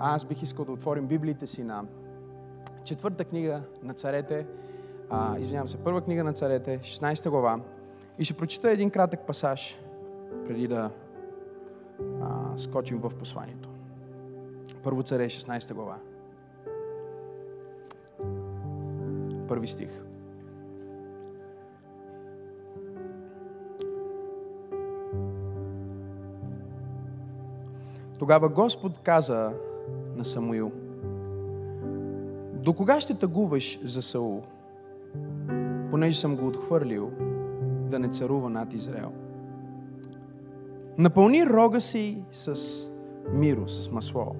[0.00, 1.84] Аз бих искал да отворим Библиите си на
[2.84, 4.46] четвърта книга на царете,
[5.10, 7.60] а, извинявам се, първа книга на царете, 16 глава.
[8.18, 9.78] И ще прочита един кратък пасаж,
[10.46, 10.90] преди да
[12.22, 13.68] а, скочим в посланието.
[14.82, 15.98] Първо царе, 16 глава.
[19.48, 19.90] Първи стих.
[28.18, 29.52] Тогава Господ каза
[30.18, 30.72] на Самуил,
[32.54, 34.42] до кога ще тъгуваш за Саул,
[35.90, 37.10] понеже съм го отхвърлил
[37.90, 39.12] да не царува над Израел?
[40.98, 42.56] Напълни рога си с
[43.32, 44.34] миро, с масло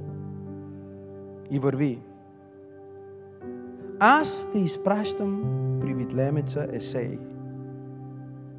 [1.51, 2.01] и върви.
[4.01, 5.45] Аз те изпращам
[5.81, 7.19] при Витлемеца Есей,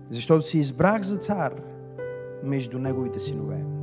[0.09, 1.61] защото си избрах за цар
[2.43, 3.78] между неговите синове.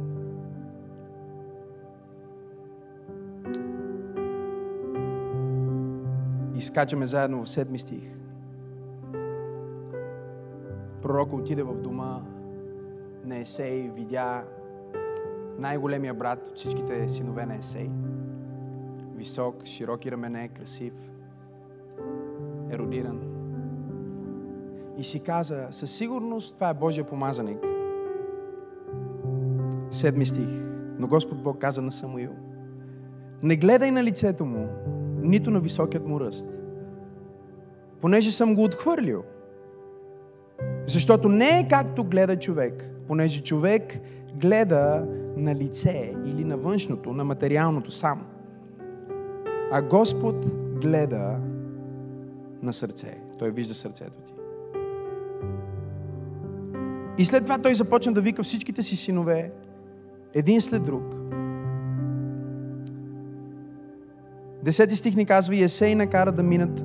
[6.56, 8.03] И скачаме заедно в седми стих.
[11.03, 12.22] Пророка отиде в дома
[13.25, 14.44] на Есей, видя
[15.58, 17.91] най-големия брат от всичките синове на Есей.
[19.14, 20.92] Висок, широки рамене, красив,
[22.70, 23.20] еродиран.
[24.98, 27.58] И си каза, със сигурност това е Божия помазаник.
[29.91, 30.48] Седми стих.
[30.98, 32.33] Но Господ Бог каза на Самуил,
[33.42, 34.69] не гледай на лицето му,
[35.27, 36.58] нито на високият му ръст,
[38.00, 39.22] понеже съм го отхвърлил.
[40.86, 43.98] Защото не е както гледа човек, понеже човек
[44.34, 48.27] гледа на лице или на външното, на материалното сам.
[49.72, 50.46] А Господ
[50.80, 51.38] гледа
[52.62, 53.18] на сърце.
[53.38, 54.33] Той вижда сърцето ти.
[57.18, 59.52] И след това той започна да вика всичките си синове,
[60.34, 61.25] един след друг.
[64.67, 66.84] Десети стих ни казва, и Есей накара да минат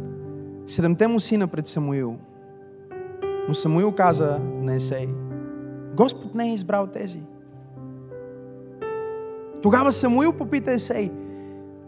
[0.67, 2.15] седемте му сина пред Самуил.
[3.47, 5.07] Но Самуил каза на Есей,
[5.95, 7.19] Господ не е избрал тези.
[9.61, 11.11] Тогава Самуил попита Есей,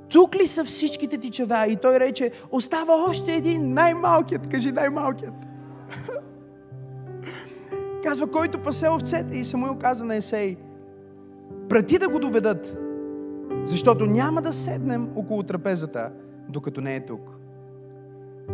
[0.10, 1.66] тук ли са всичките ти чада?
[1.68, 4.48] И той рече, остава още един, най-малкият.
[4.48, 5.36] Кажи най-малкият.
[8.04, 9.38] Казва, който пасе овцете.
[9.38, 10.58] И Самуил каза на Есей,
[11.70, 12.78] прати да го доведат,
[13.66, 16.12] защото няма да седнем около трапезата,
[16.50, 17.30] докато не е тук.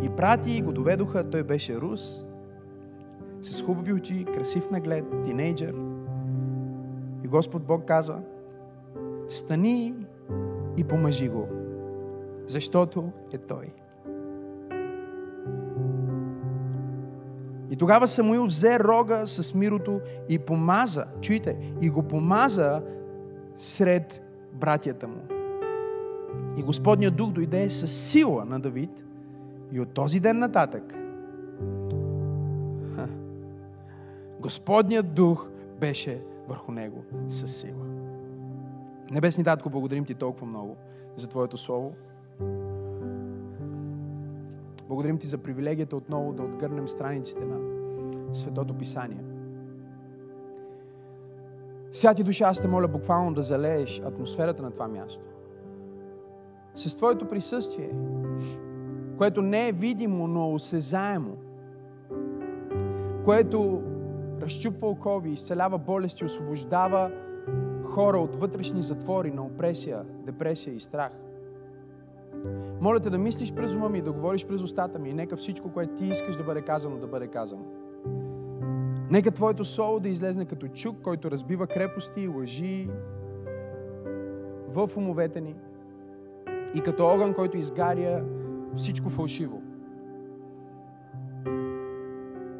[0.02, 2.24] И прати и го доведоха, той беше рус,
[3.42, 5.74] с хубави очи, красив наглед, тинейджър.
[7.24, 8.16] И Господ Бог каза,
[9.28, 9.94] стани
[10.76, 11.48] и помажи го,
[12.46, 13.72] защото е Той.
[17.70, 22.82] И тогава Самуил взе рога с мирото и помаза, чуйте, и го помаза
[23.58, 25.22] сред братята му.
[26.56, 29.04] И Господният дух дойде с сила на Давид
[29.72, 30.94] и от този ден нататък
[34.40, 35.48] Господният дух
[35.80, 37.84] беше върху него със сила.
[39.10, 40.76] Небесни Татко, благодарим Ти толкова много
[41.16, 41.92] за Твоето Слово.
[44.88, 47.58] Благодарим Ти за привилегията отново да отгърнем страниците на
[48.32, 49.29] Светото Писание.
[51.92, 55.24] Святи душа, аз те моля буквално да залееш атмосферата на това място.
[56.74, 57.90] С Твоето присъствие,
[59.18, 61.36] което не е видимо, но осезаемо,
[63.24, 63.82] което
[64.42, 67.10] разчупва окови, изцелява болести, освобождава
[67.84, 71.12] хора от вътрешни затвори на опресия, депресия и страх.
[72.80, 75.72] Моля те да мислиш през ума ми да говориш през устата ми и нека всичко,
[75.72, 77.62] което ти искаш да бъде казано, да бъде казано.
[79.10, 82.88] Нека Твоето слово да излезне като чук, който разбива крепости и лъжи
[84.68, 85.54] в умовете ни
[86.74, 88.24] и като огън, който изгаря
[88.76, 89.62] всичко фалшиво.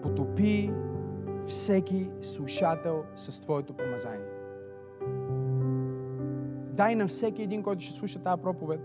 [0.03, 0.72] Потопи
[1.47, 4.27] всеки слушател с Твоето помазание.
[6.72, 8.81] Дай на всеки един, който ще слуша тази проповед,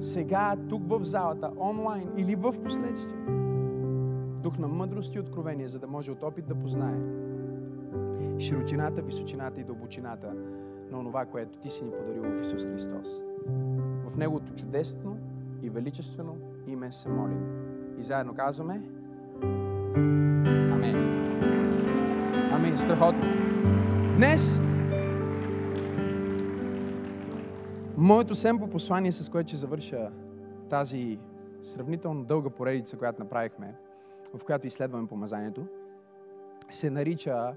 [0.00, 3.39] сега, тук в залата, онлайн или в последствие,
[4.42, 6.98] дух на мъдрост и откровение, за да може от опит да познае
[8.38, 10.34] широчината, височината и дълбочината
[10.90, 13.20] на онова, което Ти си ни подарил в Исус Христос.
[14.06, 15.18] В Неговото чудесно
[15.62, 17.42] и величествено име се молим.
[17.98, 18.82] И заедно казваме
[20.72, 20.96] Амин.
[22.52, 22.78] Амин.
[22.78, 23.22] Страхотно.
[24.16, 24.60] Днес
[27.96, 30.10] моето семпо послание, с което ще завърша
[30.70, 31.18] тази
[31.62, 33.74] сравнително дълга поредица, която направихме,
[34.34, 35.66] в която изследваме помазанието,
[36.70, 37.54] се нарича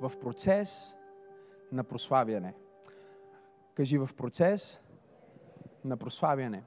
[0.00, 0.96] в процес
[1.72, 2.54] на прославяне.
[3.74, 4.80] Кажи в процес
[5.84, 6.62] на прославяне.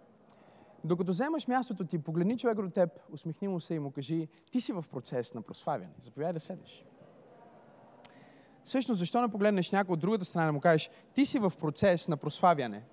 [0.84, 4.62] Докато вземаш мястото ти, погледни човек до теб, усмихни му се и му кажи, ти
[4.62, 5.94] си в процес на прославяне.
[6.02, 6.86] Заповядай да седеш.
[8.64, 12.08] Всъщност, защо не погледнеш някой от другата страна и му кажеш, ти си в процес
[12.08, 12.84] на прославяне?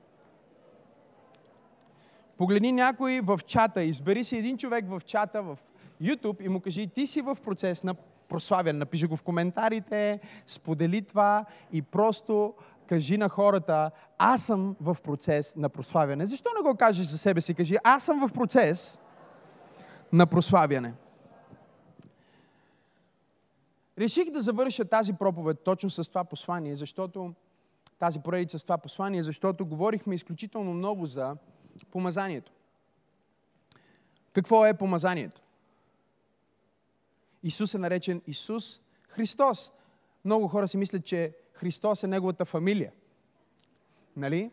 [2.36, 5.58] Погледни някой в чата, избери си един човек в чата, в
[6.04, 7.94] YouTube и му кажи, ти си в процес на
[8.28, 8.78] прославяне.
[8.78, 12.54] Напиши го в коментарите, сподели това и просто
[12.86, 16.26] кажи на хората, аз съм в процес на прославяне.
[16.26, 17.54] Защо не го кажеш за себе си?
[17.54, 18.98] Кажи, аз съм в процес
[20.12, 20.94] на прославяне.
[23.98, 27.34] Реших да завърша тази проповед точно с това послание, защото
[27.98, 31.36] тази поредица с това послание, защото говорихме изключително много за
[31.90, 32.52] помазанието.
[34.32, 35.43] Какво е помазанието?
[37.44, 39.72] Исус е наречен Исус Христос.
[40.24, 42.92] Много хора си мислят, че Христос е неговата фамилия.
[44.16, 44.50] Нали?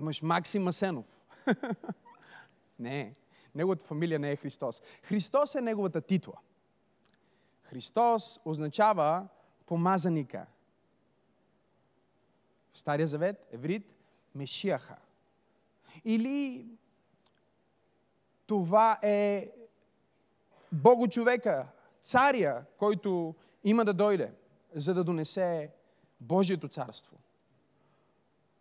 [0.00, 1.06] Имаш Максим Масенов.
[2.78, 3.14] не,
[3.54, 4.82] неговата фамилия не е Христос.
[5.02, 6.34] Христос е неговата титла.
[7.62, 9.28] Христос означава
[9.66, 10.46] помазаника.
[12.72, 13.86] В Стария Завет, еврит,
[14.34, 14.96] Мешияха.
[16.04, 16.66] Или
[18.46, 19.50] това е
[20.72, 21.66] Бого човека,
[22.02, 24.32] царя, който има да дойде,
[24.74, 25.70] за да донесе
[26.20, 27.16] Божието царство.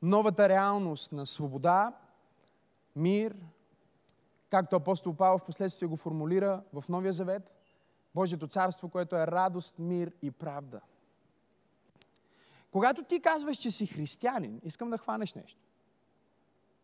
[0.01, 1.94] Новата реалност на свобода,
[2.95, 3.36] мир,
[4.50, 7.51] както апостол Павел в последствие го формулира в Новия Завет,
[8.15, 10.81] Божието царство, което е радост, мир и правда.
[12.71, 15.59] Когато ти казваш, че си християнин, искам да хванеш нещо.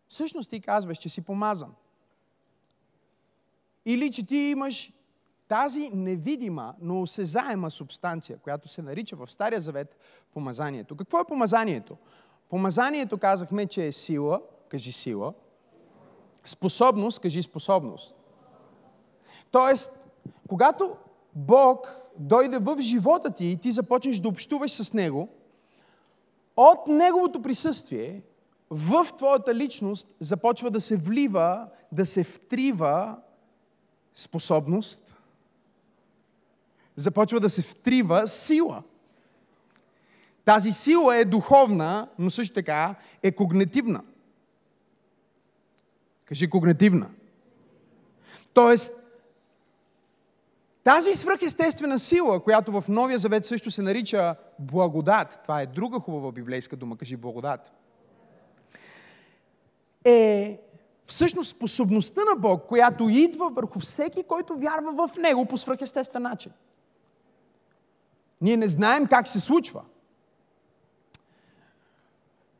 [0.07, 1.75] Всъщност ти казваш, че си помазан.
[3.85, 4.91] Или че ти имаш
[5.47, 9.97] тази невидима, но осезаема субстанция, която се нарича в Стария Завет
[10.33, 10.95] помазанието.
[10.95, 11.97] Какво е помазанието?
[12.49, 15.33] Помазанието казахме, че е сила, кажи сила,
[16.45, 18.15] способност, кажи способност.
[19.51, 20.07] Тоест,
[20.49, 20.95] когато
[21.35, 25.29] Бог дойде в живота ти и ти започнеш да общуваш с Него,
[26.55, 28.21] от Неговото присъствие
[28.69, 33.17] в твоята личност започва да се влива, да се втрива
[34.15, 35.14] способност,
[36.95, 38.83] започва да се втрива сила.
[40.45, 44.03] Тази сила е духовна, но също така е когнитивна.
[46.25, 47.09] Кажи когнитивна.
[48.53, 48.93] Тоест,
[50.83, 56.31] тази свръхестествена сила, която в Новия Завет също се нарича благодат, това е друга хубава
[56.31, 57.71] библейска дума, кажи благодат,
[60.03, 60.59] е
[61.07, 66.51] всъщност способността на Бог, която идва върху всеки, който вярва в Него по свръхестествен начин.
[68.45, 69.81] Ние не знаем как се случва.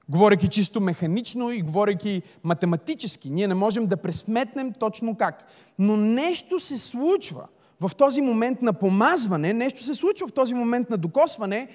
[0.10, 5.44] Говорейки чисто механично и говорейки математически, ние не можем да пресметнем точно как.
[5.80, 7.48] Но нещо се случва
[7.82, 11.68] в този момент на помазване, нещо се случва в този момент на докосване,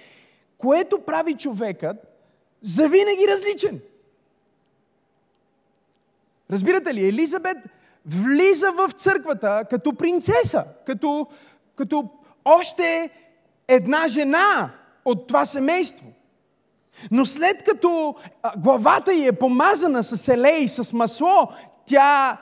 [0.58, 1.96] което прави човекът
[2.62, 3.80] завинаги различен.
[6.50, 7.58] Разбирате ли, Елизабет
[8.06, 11.26] влиза в църквата като принцеса, като,
[11.76, 12.08] като
[12.44, 13.10] още
[13.70, 14.70] една жена
[15.04, 16.06] от това семейство.
[17.10, 18.14] Но след като
[18.56, 21.48] главата й е помазана с елей, с масло,
[21.86, 22.38] тя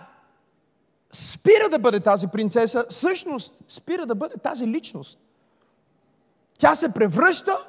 [1.12, 5.18] спира да бъде тази принцеса, всъщност спира да бъде тази личност.
[6.58, 7.66] Тя се превръща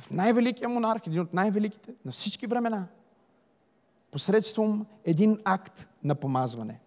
[0.00, 2.86] в най-великия монарх, един от най-великите на всички времена,
[4.10, 6.80] посредством един акт на помазване.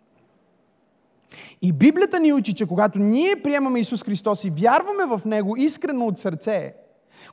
[1.61, 6.05] И Библията ни учи, че когато ние приемаме Исус Христос и вярваме в Него искрено
[6.07, 6.73] от сърце,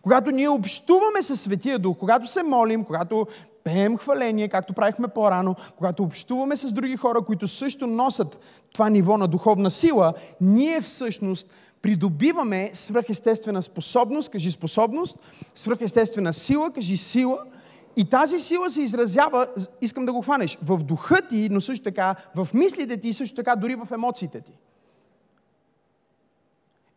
[0.03, 3.27] когато ние общуваме със Светия Дух, когато се молим, когато
[3.65, 8.39] пеем хваление, както правихме по-рано, когато общуваме с други хора, които също носят
[8.73, 11.51] това ниво на духовна сила, ние всъщност
[11.83, 15.19] придобиваме свръхестествена способност, кажи способност,
[15.55, 17.39] свръхестествена сила, кажи сила–
[17.99, 19.47] и тази сила се изразява,
[19.81, 23.57] искам да го хванеш, в духа ти, но също така в мислите ти също така
[23.57, 24.53] дори в емоциите ти.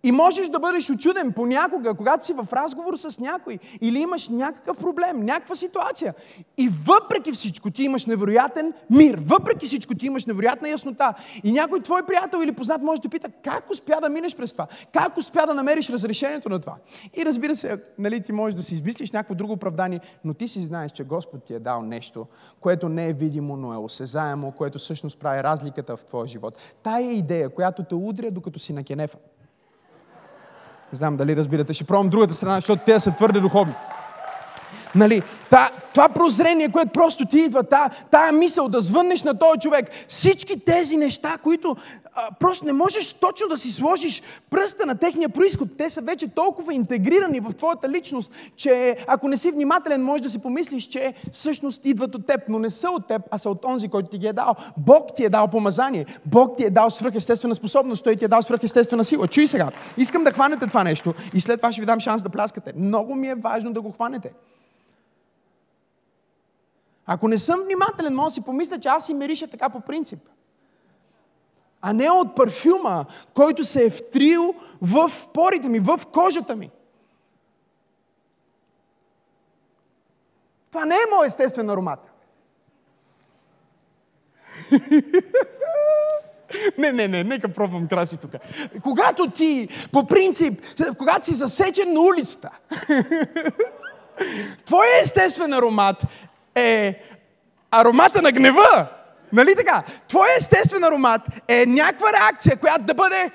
[0.03, 4.77] И можеш да бъдеш очуден понякога, когато си в разговор с някой или имаш някакъв
[4.77, 6.13] проблем, някаква ситуация.
[6.57, 11.13] И въпреки всичко ти имаш невероятен мир, въпреки всичко ти имаш невероятна яснота.
[11.43, 14.67] И някой твой приятел или познат може да пита как успя да минеш през това,
[14.93, 16.75] как успя да намериш разрешението на това.
[17.17, 20.63] И разбира се, нали, ти можеш да си измислиш някакво друго оправдание, но ти си
[20.63, 22.27] знаеш, че Господ ти е дал нещо,
[22.59, 26.57] което не е видимо, но е осезаемо, което всъщност прави разликата в твоя живот.
[26.83, 29.17] Тая идея, която те удря, докато си на кенефа.
[30.93, 31.73] Не знам дали разбирате.
[31.73, 33.73] Ще пробвам другата страна, защото те са твърде духовни.
[34.95, 39.59] Нали, та, това прозрение, което просто ти идва, та, тая мисъл да звъннеш на този
[39.59, 41.75] човек, всички тези неща, които
[42.39, 45.69] просто не можеш точно да си сложиш пръста на техния происход.
[45.77, 50.29] Те са вече толкова интегрирани в твоята личност, че ако не си внимателен, можеш да
[50.29, 53.65] си помислиш, че всъщност идват от теб, но не са от теб, а са от
[53.65, 54.55] онзи, който ти ги е дал.
[54.77, 56.05] Бог ти е дал помазание.
[56.25, 58.03] Бог ти е дал свръхестествена способност.
[58.03, 59.27] Той ти е дал свръхестествена сила.
[59.27, 59.71] Чуй сега.
[59.97, 62.73] Искам да хванете това нещо и след това ще ви дам шанс да пляскате.
[62.75, 64.31] Много ми е важно да го хванете.
[67.05, 70.19] Ако не съм внимателен, може да си помисля, че аз си мириша така по принцип.
[71.81, 76.69] А не от парфюма, който се е втрил в порите ми, в кожата ми.
[80.71, 82.11] Това не е мой естествен аромат.
[86.77, 88.31] Не, не, не, нека пробвам краси тук.
[88.83, 90.61] Когато ти, по принцип,
[90.97, 92.49] когато си засечен на улицата,
[94.65, 96.03] твоя естествен аромат
[96.55, 97.03] е
[97.71, 98.87] аромата на гнева.
[99.33, 99.83] Нали така?
[100.07, 103.31] Твоя естествен аромат е някаква реакция, която да бъде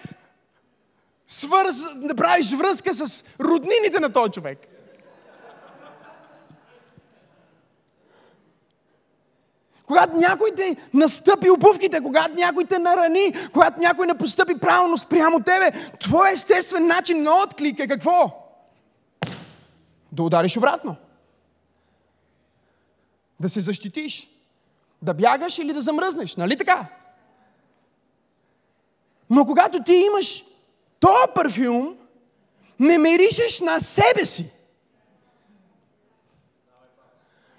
[1.27, 4.59] свърз, да правиш връзка с роднините на този човек.
[9.87, 15.43] Когато някой те настъпи обувките, когато някой те нарани, когато някой не постъпи правилно спрямо
[15.43, 18.43] тебе, твой естествен начин на отклик е какво?
[20.13, 20.97] Да удариш обратно.
[23.41, 24.36] Да се защитиш.
[25.03, 26.37] Да бягаш или да замръзнеш.
[26.37, 26.87] Нали така?
[29.31, 30.45] Но когато ти имаш
[31.01, 31.97] този парфюм,
[32.81, 34.53] не миришеш на себе си.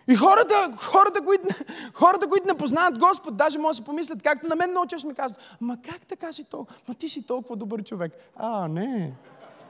[0.10, 1.48] И хората, хората, които,
[1.94, 5.16] хората, които не познават Господ, даже може да си помислят, както на мен често ми
[5.16, 6.80] казват, ма как така си толкова?
[6.88, 8.12] Ма ти си толкова добър човек.
[8.36, 9.14] А, не.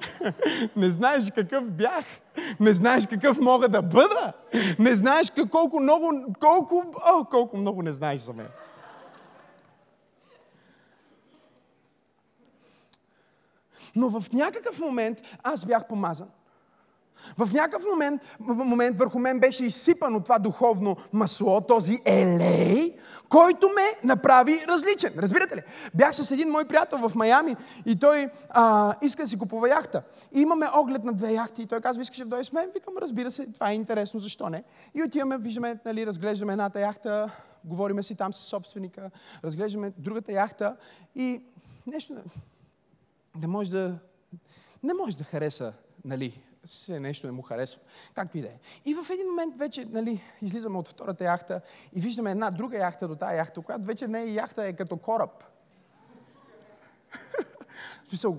[0.75, 2.06] Не знаеш какъв бях.
[2.60, 4.34] Не знаеш какъв мога да бъда.
[4.80, 8.48] Не знаеш колко много, колко, о, колко много не знаеш за мен.
[13.96, 16.30] Но в някакъв момент аз бях помазан.
[17.38, 22.95] В някакъв момент, момент върху мен беше изсипано това духовно масло, този елей,
[23.29, 25.13] който ме направи различен.
[25.17, 25.62] Разбирате ли?
[25.93, 27.55] Бях с един мой приятел в Майами
[27.86, 30.03] и той а, иска да си купува яхта.
[30.31, 32.69] И имаме оглед на две яхти и той казва, искаш да дойдеш с мен?
[32.74, 34.63] Викам, разбира се, това е интересно, защо не?
[34.95, 37.29] И отиваме, виждаме, нали, разглеждаме едната яхта,
[37.63, 39.12] говориме си там с собственика,
[39.43, 40.75] разглеждаме другата яхта
[41.15, 41.41] и
[41.88, 42.13] нещо
[43.41, 44.00] не може да,
[44.83, 45.74] не може да хареса
[46.05, 47.81] нали, се нещо не му харесва.
[48.13, 48.59] Както и да е.
[48.86, 51.62] И в един момент вече нали, излизаме от втората яхта
[51.93, 54.97] и виждаме една друга яхта до тази яхта, която вече не е яхта, е като
[54.97, 55.43] кораб.
[58.03, 58.38] В смисъл,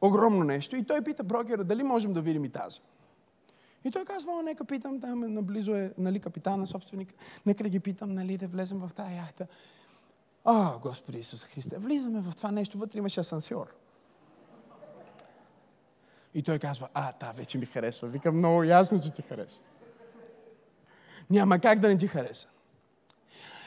[0.00, 0.76] огромно нещо.
[0.76, 2.80] И той пита брокера, дали можем да видим и тази.
[3.84, 7.14] И той казва, нека питам, там е, наблизо е нали, капитана, собственик,
[7.46, 9.46] нека да ги питам, нали, да влезем в тази яхта.
[10.44, 13.74] О, Господи Исус Христе, влизаме в това нещо, вътре имаше асансьор.
[16.34, 18.08] И той казва, а, та вече ми харесва.
[18.08, 19.62] Викам, много ясно, че ти харесва.
[21.30, 22.48] Няма как да не ти хареса.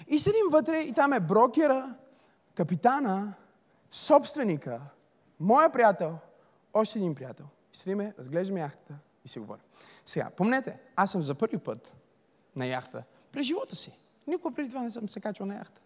[0.07, 1.95] И седим вътре и там е брокера,
[2.55, 3.33] капитана,
[3.91, 4.81] собственика,
[5.39, 6.17] моя приятел,
[6.73, 7.45] още един приятел.
[7.73, 8.93] И седиме, разглеждаме яхтата
[9.25, 9.63] и си говорим.
[10.05, 11.93] Сега, помнете, аз съм за първи път
[12.55, 13.99] на яхта през живота си.
[14.27, 15.81] Никога преди това не съм се качвал на яхта.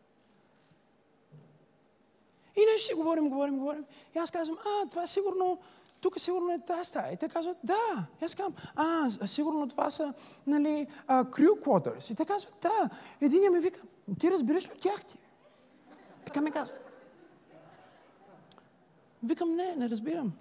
[2.58, 3.86] И нещо си говорим, говорим, говорим.
[4.16, 5.60] И аз казвам, а, това сигурно
[6.02, 7.14] тук сигурно е тази стая.
[7.14, 8.08] И те казват, да.
[8.22, 10.14] И аз казвам, а, сигурно това са,
[10.48, 12.12] нали, crew quarters.
[12.12, 12.90] И те казват, да.
[13.22, 13.82] Единия ми вика,
[14.20, 15.18] ти разбираш ли от тях ти?
[16.26, 16.76] Така ми казва.
[19.24, 20.34] Викам, не, не разбирам.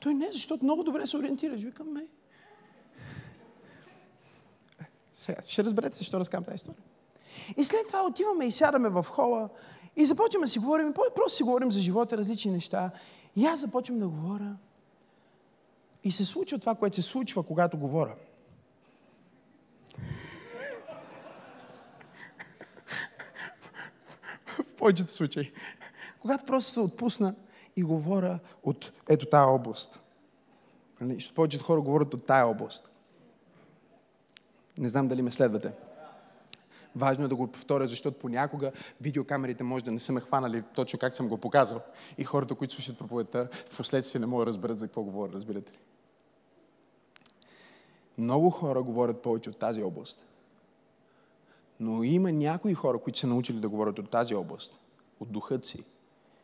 [0.00, 1.62] Той не, защото много добре се ориентираш.
[1.62, 2.06] Викам, не.
[5.14, 6.82] Сега, ще разберете защо разкам тази история.
[7.56, 9.48] И след това отиваме и сядаме в хола
[9.96, 12.90] и започваме да си говорим, просто си говорим за живота, различни неща.
[13.36, 14.56] И аз започвам да говоря
[16.04, 18.14] и се случва това, което се случва, когато говоря.
[24.46, 25.52] В повечето случаи.
[26.20, 27.34] Когато просто се отпусна
[27.76, 30.00] и говоря от ето тази област.
[31.00, 32.90] Нали, повечето хора говорят от тая област.
[34.78, 35.72] Не знам дали ме следвате.
[36.96, 40.98] Важно е да го повторя, защото понякога видеокамерите може да не са ме хванали точно
[40.98, 41.80] как съм го показал.
[42.18, 45.72] И хората, които слушат проповедта, в последствие не могат да разберат за какво говоря, разбирате
[45.72, 45.78] ли?
[48.18, 50.24] Много хора говорят повече от тази област.
[51.80, 54.78] Но има някои хора, които са научили да говорят от тази област,
[55.20, 55.84] от духът си.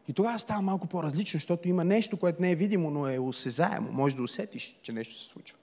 [0.09, 3.93] И тогава става малко по-различно, защото има нещо, което не е видимо, но е осезаемо.
[3.93, 5.59] Може да усетиш, че нещо се случва.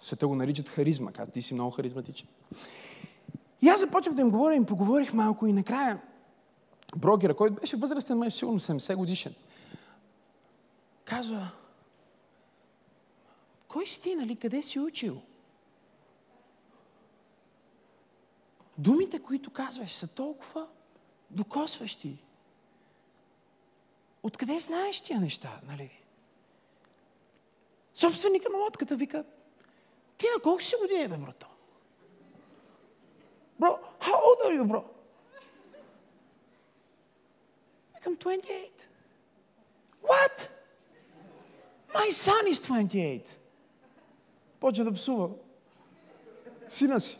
[0.00, 1.12] Света го наричат харизма.
[1.12, 2.28] Каза, ти си много харизматичен.
[3.62, 6.00] И аз започнах да им говоря, им поговорих малко и накрая
[6.96, 9.34] брокера, който беше възрастен, май сигурно 70 годишен,
[11.04, 11.50] казва,
[13.68, 14.36] кой си ти, нали?
[14.36, 15.22] Къде си учил?
[18.78, 20.66] Думите, които казваш, са толкова
[21.30, 22.18] докосващи.
[24.22, 25.90] Откъде знаеш тия неща, нали?
[27.94, 29.24] Собственика на лодката вика,
[30.18, 31.49] ти на колко си години, бе, брато?
[33.60, 34.84] Bro, how old are you, bro?
[38.06, 38.70] I'm 28.
[40.00, 40.48] What?
[41.94, 43.36] My son is 28.
[44.60, 45.28] Почва да псува.
[46.68, 47.18] Сина си.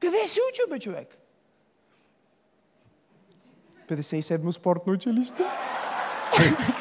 [0.00, 1.18] Къде си учил, бе, човек?
[3.88, 5.44] 57 спортно училище.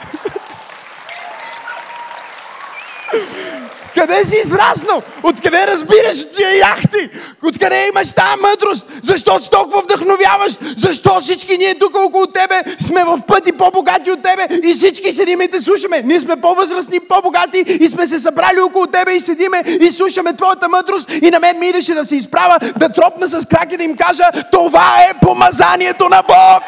[4.15, 5.01] Къде си израснал?
[5.23, 7.09] Откъде разбираш тия яхти?
[7.43, 8.87] Откъде имаш тази мъдрост?
[9.03, 10.51] Защо си толкова вдъхновяваш?
[10.77, 15.41] Защо всички ние тук около тебе сме в пъти по-богати от тебе и всички седим
[15.41, 16.01] и те слушаме?
[16.05, 20.69] Ние сме по-възрастни, по-богати и сме се събрали около тебе и седиме и слушаме твоята
[20.69, 23.97] мъдрост и на мен ми идеше да се изправя, да тропна с краки да им
[23.97, 26.63] кажа това е помазанието на Бог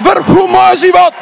[0.00, 1.14] върху моя живот.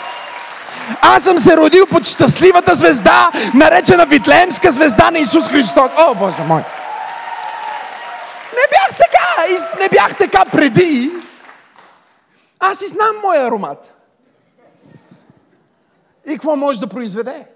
[1.03, 5.91] Аз съм се родил под щастливата звезда, наречена Витлеемска звезда на Исус Христос.
[5.99, 6.63] О, Боже мой!
[8.53, 9.29] Не бях така!
[9.81, 11.11] Не бях така преди.
[12.61, 13.95] Аз и знам моя аромат.
[16.27, 17.47] И какво може да произведе?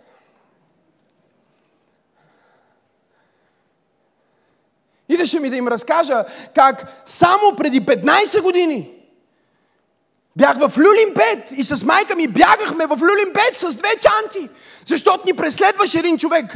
[5.08, 6.24] Идеше ми да им разкажа
[6.54, 9.01] как само преди 15 години
[10.36, 14.48] Бях в Люлин 5 и с майка ми бягахме в Люлин 5 с две чанти,
[14.86, 16.54] защото ни преследваше един човек.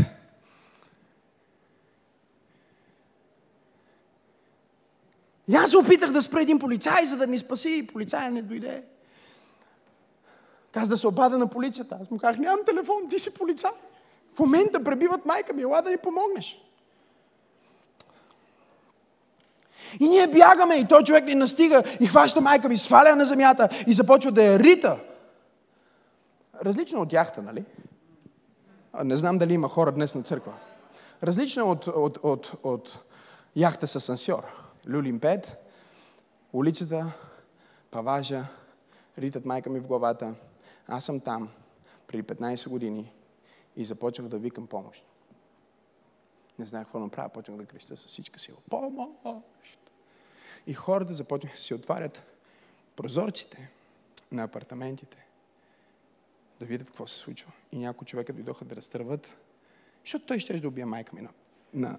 [5.48, 8.42] И аз се опитах да спра един полицай, за да ни спаси и полицая не
[8.42, 8.83] дойде.
[10.72, 11.98] Каза да се обада на полицията.
[12.03, 13.70] Аз му казах, нямам телефон, ти си полицай.
[14.35, 16.65] В момента пребиват майка ми, ела да ни помогнеш.
[20.01, 23.68] И ние бягаме и той човек ни настига и хваща майка ми, сваля на земята
[23.87, 24.99] и започва да я рита.
[26.64, 27.64] Различно от яхта, нали?
[29.05, 30.53] Не знам дали има хора днес на църква.
[31.22, 32.99] Различно от, от, от, от
[33.57, 34.42] яхта с асансьор.
[34.88, 35.55] Люлин 5,
[36.53, 37.12] улицата,
[37.90, 38.44] паважа,
[39.18, 40.35] ритат майка ми в главата.
[40.88, 41.49] Аз съм там
[42.07, 43.12] преди 15 години
[43.77, 45.07] и започнах да викам помощ.
[46.59, 48.57] Не знаех какво направя, почнах да креща с всичка сила.
[48.71, 49.90] Помощ!
[50.66, 52.23] И хората започнаха да си отварят
[52.97, 53.71] прозорците
[54.33, 55.27] на апартаментите,
[56.59, 57.53] да видят какво се случва.
[57.73, 59.37] И някои човека дойдоха да разтърват,
[60.05, 61.31] защото той ще да убие майка ми на,
[61.75, 61.99] на,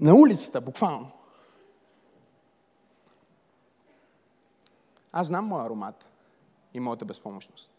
[0.00, 1.12] на улицата, буквално.
[5.12, 6.06] Аз знам моя аромат
[6.74, 7.70] и моята безпомощност.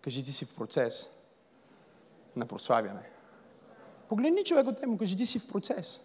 [0.00, 1.13] Кажи ти си в процес
[2.36, 3.00] на прославяне.
[4.08, 6.00] Погледни човек от му, кажи ти си в процес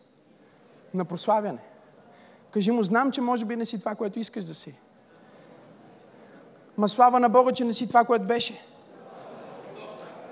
[0.94, 1.60] на прославяне.
[2.52, 4.76] Кажи му, знам, че може би не си това, което искаш да си.
[6.78, 8.66] Ма слава на Бога, че не си това, което беше.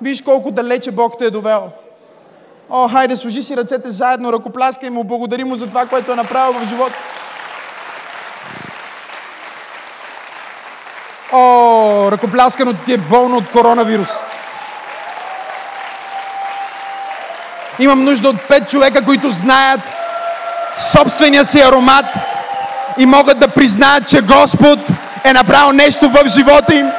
[0.02, 1.72] Виж колко далече Бог те е довел.
[2.70, 6.60] О, хайде, служи си ръцете заедно, ръкопляскай му, благодари му за това, което е направил
[6.60, 6.96] в живота.
[11.34, 14.10] О, ръкопляскано ти е болно от коронавирус.
[17.80, 19.82] Имам нужда от пет човека, които знаят
[20.92, 22.06] собствения си аромат
[22.98, 24.80] и могат да признаят, че Господ
[25.24, 26.92] е направил нещо в живота им.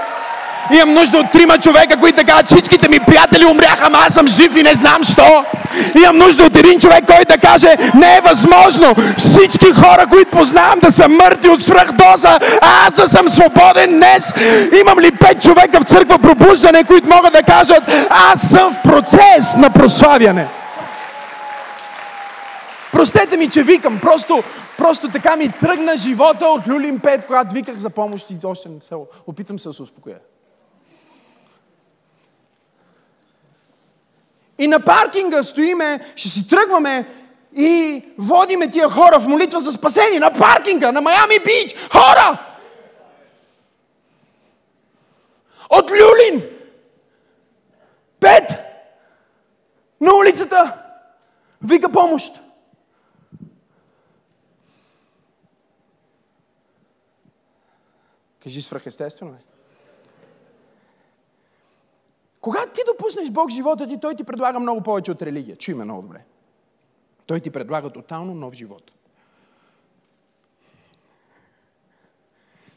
[0.72, 4.56] Имам нужда от трима човека, които кажат, всичките ми приятели умряха, ама аз съм жив
[4.56, 5.44] и не знам що.
[6.02, 10.78] Имам нужда от един човек, който да каже, не е възможно всички хора, които познавам
[10.78, 14.34] да са мъртви от свръхдоза, а аз да съм свободен днес.
[14.80, 17.82] Имам ли пет човека в църква пробуждане, които могат да кажат,
[18.32, 20.46] аз съм в процес на прославяне.
[22.92, 24.00] Простете ми, че викам.
[24.00, 24.42] Просто,
[24.78, 28.80] просто така ми тръгна живота от Люлин 5, когато виках за помощ и още не
[28.80, 28.94] се
[29.26, 30.18] опитам се да се успокоя.
[34.58, 37.08] И на паркинга стоиме, ще си тръгваме
[37.56, 40.20] и водиме тия хора в молитва за спасение.
[40.20, 41.74] На паркинга, на Майами Бич.
[41.92, 42.44] Хора!
[45.70, 46.42] От Люлин.
[48.20, 48.64] Пет.
[50.00, 50.76] На улицата.
[51.62, 52.34] Вика помощ.
[58.48, 59.42] Кажи свръхестествено е.
[62.40, 65.56] Когато ти допуснеш Бог живота ти, Той ти предлага много повече от религия.
[65.56, 66.24] Чуй ме много добре.
[67.26, 68.92] Той ти предлага тотално нов живот.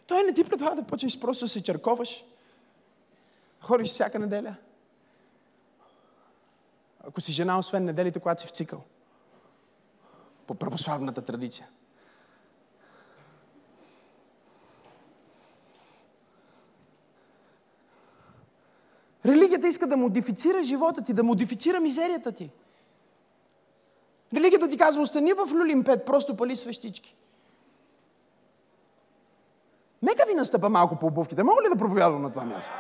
[0.07, 2.25] Той не ти предлага да почнеш просто да се черковаш,
[3.61, 4.55] ходиш всяка неделя.
[6.99, 8.83] Ако си жена, освен неделите, когато си в цикъл.
[10.47, 11.67] По православната традиция.
[19.25, 22.49] Религията иска да модифицира живота ти, да модифицира мизерията ти.
[24.33, 27.15] Религията ти казва, остани в Люлин 5, просто пали свещички.
[30.01, 31.43] Нека ви настъпа малко по обувките.
[31.43, 32.71] Мога ли да проповядвам на това място?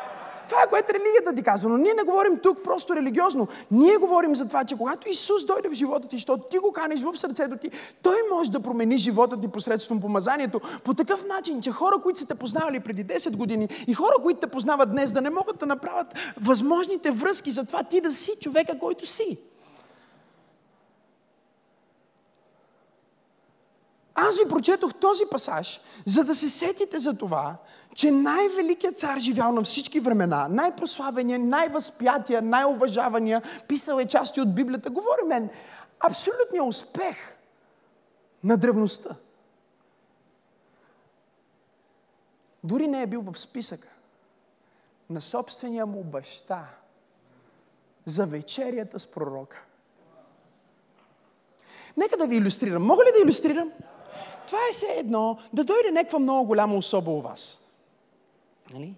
[0.51, 3.47] Това е което религията ти казва, но ние не говорим тук просто религиозно.
[3.71, 7.01] Ние говорим за това, че когато Исус дойде в живота ти, защото ти го канеш
[7.01, 7.71] в сърцето ти,
[8.03, 12.27] Той може да промени живота ти посредством помазанието по такъв начин, че хора, които са
[12.27, 15.65] те познавали преди 10 години и хора, които те познават днес, да не могат да
[15.65, 16.07] направят
[16.41, 19.37] възможните връзки за това ти да си човека, който си.
[24.15, 27.55] Аз ви прочетох този пасаж, за да се сетите за това,
[27.95, 34.89] че най-великият цар живял на всички времена, най-прославения, най-възпятия, най-уважавания, писал е части от Библията.
[34.89, 35.49] Говори мен,
[35.99, 37.37] абсолютният успех
[38.43, 39.15] на древността.
[42.63, 43.87] Дори не е бил в списъка
[45.09, 46.65] на собствения му баща
[48.05, 49.63] за вечерята с пророка.
[51.97, 52.83] Нека да ви иллюстрирам.
[52.83, 53.71] Мога ли да иллюстрирам?
[54.47, 57.59] Това е все едно да дойде някаква много голяма особа у вас.
[58.73, 58.93] Нали?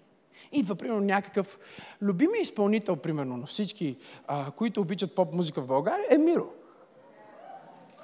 [0.52, 1.58] Идва, примерно, някакъв
[2.02, 3.96] любими изпълнител, примерно, на всички,
[4.26, 6.46] а, които обичат поп-музика в България, е Миро.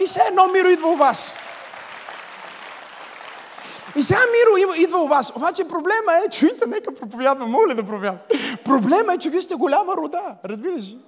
[0.01, 1.35] И все едно Миро идва у вас.
[3.97, 5.33] И сега Миро идва у вас.
[5.37, 8.21] Обаче проблема е, чуйте, нека проповядвам, мога ли да проповядвам?
[8.65, 10.99] Проблема е, че вие сте голяма рода, разбираш ли?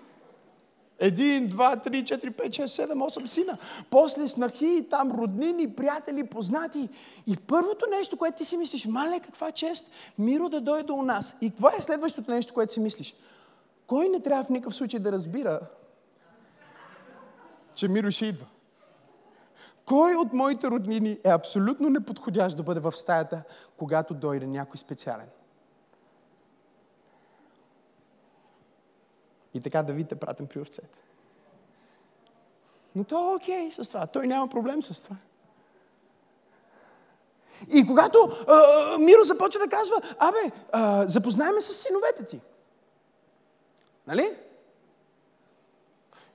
[1.02, 3.58] Един, два, три, четири, пет, шест, седем, осем сина.
[3.90, 6.88] После снахи, там роднини, приятели, познати.
[7.26, 11.36] И първото нещо, което ти си мислиш, мале, каква чест, Миро да дойде у нас.
[11.40, 13.14] И това е следващото нещо, което си мислиш.
[13.86, 15.60] Кой не трябва в никакъв случай да разбира,
[17.74, 18.46] че Миро ще идва?
[19.84, 23.42] Кой от моите роднини е абсолютно неподходящ да бъде в стаята,
[23.76, 25.26] когато дойде някой специален?
[29.54, 30.98] И така Давид е пратен при овцете.
[32.94, 34.06] Но той е окей с това.
[34.06, 35.16] Той няма проблем с това.
[37.70, 42.40] И когато а, Миро започва да казва, абе, а, запознай с синовете ти.
[44.06, 44.36] Нали?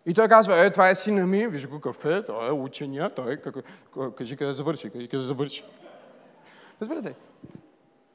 [0.06, 3.34] И той казва, е, това е сина ми, виж го кафе, той е учения, той
[3.34, 3.38] е,
[4.17, 5.63] кажи къде завърши, кажи къде завърши.
[6.82, 7.15] Разбирате,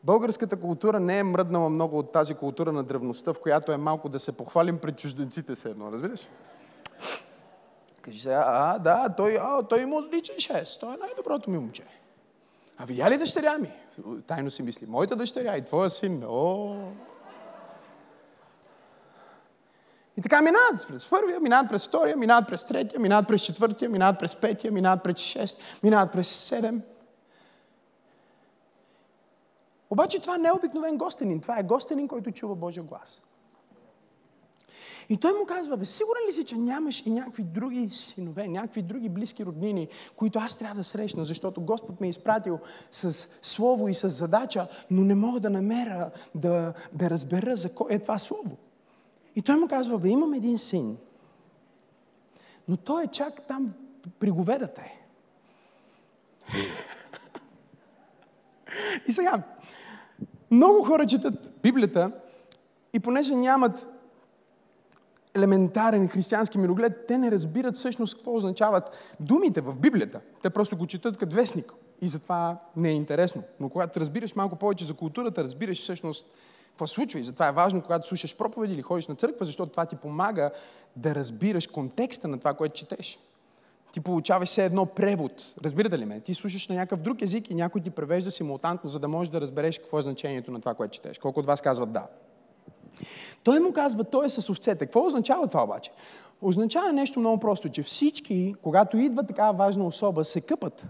[0.05, 4.09] Българската култура не е мръднала много от тази култура на древността, в която е малко
[4.09, 6.29] да се похвалим пред чужденците се едно, разбираш?
[8.03, 11.85] Кажи сега, а, да, той, а, той има отличен шест, той е най-доброто ми момче.
[12.79, 13.73] А видя ли дъщеря ми?
[14.27, 16.25] Тайно си мисли, моята дъщеря и твоя син.
[16.27, 16.77] О!
[20.17, 24.19] И така минават през първия, минават през втория, минават през третия, минават през четвъртия, минават
[24.19, 26.83] през петия, минават през шест, минават през седем.
[29.93, 31.41] Обаче това не е обикновен гостенин.
[31.41, 33.23] Това е гостенин, който чува Божия глас.
[35.09, 38.83] И той му казва, бе, сигурен ли си, че нямаш и някакви други синове, някакви
[38.83, 42.59] други близки роднини, които аз трябва да срещна, защото Господ ме е изпратил
[42.91, 47.87] с слово и с задача, но не мога да намеря да, да разбера за кой
[47.91, 48.57] е това слово.
[49.37, 50.97] И той му казва, бе, имам един син,
[52.69, 53.75] но той е чак там
[54.19, 54.99] при говедата е.
[59.09, 59.43] И сега,
[60.53, 62.11] много хора четат Библията
[62.93, 63.89] и понеже нямат
[65.35, 70.21] елементарен християнски мироглед, те не разбират всъщност какво означават думите в Библията.
[70.43, 73.43] Те просто го четат като вестник и затова не е интересно.
[73.61, 76.27] Но когато разбираш малко повече за културата, разбираш всъщност
[76.69, 79.87] какво случва и затова е важно, когато слушаш проповеди или ходиш на църква, защото това
[79.87, 80.51] ти помага
[80.97, 83.19] да разбираш контекста на това, което четеш
[83.93, 85.55] ти получаваш все едно превод.
[85.65, 86.21] Разбирате ли ме?
[86.21, 89.41] Ти слушаш на някакъв друг език и някой ти превежда симултантно, за да можеш да
[89.41, 91.19] разбереш какво е значението на това, което четеш.
[91.19, 92.07] Колко от вас казват да?
[93.43, 94.87] Той му казва, той е с овцете.
[94.87, 95.91] Какво означава това обаче?
[96.43, 100.85] Означава нещо много просто, че всички, когато идва такава важна особа, се къпат.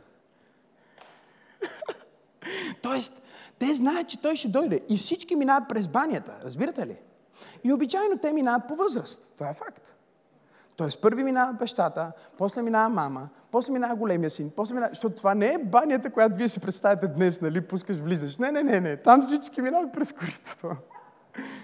[2.83, 3.23] Тоест,
[3.59, 4.81] те знаят, че той ще дойде.
[4.89, 6.35] И всички минават през банята.
[6.45, 6.97] Разбирате ли?
[7.65, 9.33] И обичайно те минават по възраст.
[9.37, 9.92] Това е факт.
[10.77, 14.91] Тоест първи минава бащата, после минава мама, после минава големия син, после минава...
[14.93, 17.61] Защото това не е банята, която вие си представяте днес, нали?
[17.61, 18.39] Пускаш, влизаш.
[18.39, 18.97] Не, не, не, не.
[18.97, 20.77] Там всички минават през коритото.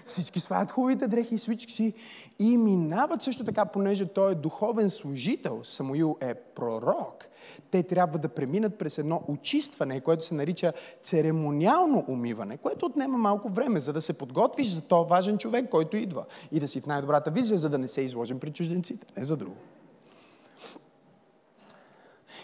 [0.05, 1.93] Всички слагат хубавите дрехи и свички
[2.39, 7.25] и минават също така, понеже той е духовен служител, Самуил е пророк.
[7.71, 13.49] Те трябва да преминат през едно очистване, което се нарича церемониално умиване, което отнема малко
[13.49, 16.25] време, за да се подготвиш за този важен човек, който идва.
[16.51, 19.37] И да си в най-добрата визия, за да не се изложим при чужденците, не за
[19.37, 19.55] друго.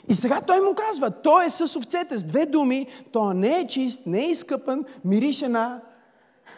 [0.10, 3.68] И сега той му казва, той е с овцете, с две думи, той не е
[3.68, 5.82] чист, не е изкъпан, мирише на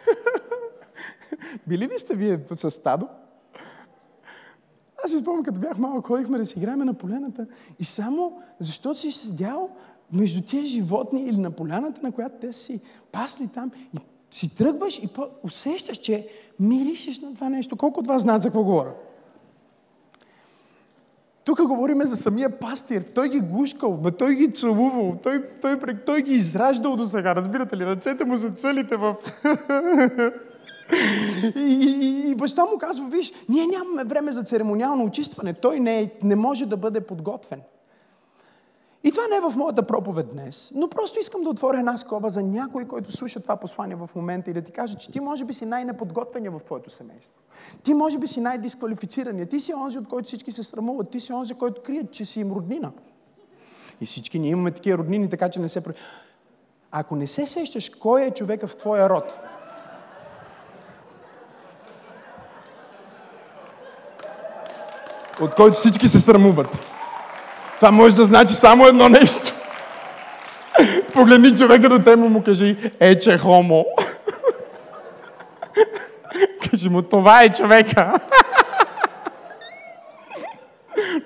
[1.68, 3.08] Били ли сте вие с стадо?
[5.06, 7.48] Аз си спомням, като бях малък, ходихме да си играем на поляната
[7.80, 9.70] и само защото си седял
[10.14, 12.80] между тия животни или на поляната, на която те си
[13.12, 15.10] пасли там и си тръгваш и
[15.44, 16.28] усещаш, че
[16.60, 17.78] миришеш на това нещо.
[17.78, 18.94] Колко от вас знаят за какво говоря?
[21.48, 23.02] Тук говориме за самия пастир.
[23.02, 27.36] Той ги гушкал, бе, той ги целувал, той, той, той, той ги израждал до сега.
[27.36, 27.86] Разбирате ли?
[27.86, 29.16] Ръцете му са целите в...
[31.56, 31.60] И,
[32.02, 35.54] и, и баща му казва, виж, ние нямаме време за церемониално очистване.
[35.54, 37.62] Той не, е, не може да бъде подготвен.
[39.08, 42.30] И това не е в моята проповед днес, но просто искам да отворя една скоба
[42.30, 45.46] за някой, който слуша това послание в момента и да ти каже, че ти може
[45.46, 47.34] би си най-неподготвения в твоето семейство.
[47.84, 49.46] Ти може би си най-дисквалифицирания.
[49.46, 51.10] Ти си онзи, от който всички се срамуват.
[51.10, 52.92] Ти си онзи, който крият, че си им роднина.
[54.02, 55.84] И всички ние имаме такива роднини, така че не се...
[56.92, 59.34] Ако не се сещаш кой е човека в твоя род,
[65.42, 66.68] от който всички се срамуват.
[67.80, 69.54] Това може да значи само едно нещо.
[71.14, 73.86] Погледни човека до тема му кажи, е, че хомо.
[76.70, 78.14] Кажи му, това е човека.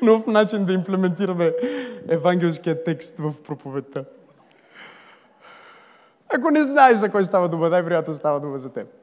[0.02, 1.54] Нов начин да имплементираме
[2.10, 4.06] евангелския текст в проповедта.
[6.34, 9.01] Ако не знаеш за кой става дума, най-вероятно става дума за теб.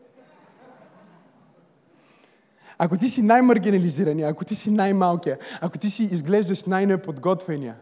[2.78, 7.74] Ако ти си най-маргинализирания, ако ти си най-малкия, ако ти си изглеждаш най-неподготвения,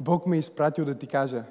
[0.00, 1.42] Бог ме е изпратил да ти кажа,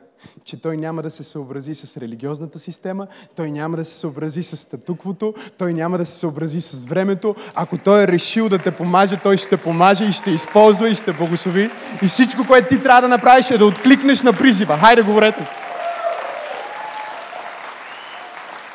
[0.44, 4.58] че той няма да се съобрази с религиозната система, той няма да се съобрази с
[4.58, 7.36] статуквото, той няма да се съобрази с времето.
[7.56, 10.96] Ако той е решил да те помаже, той ще те помаже и ще използва и
[10.96, 11.70] ще благослови.
[12.04, 14.78] И всичко, което ти трябва да направиш е да откликнеш на призива.
[14.78, 15.66] Хайде, говорете.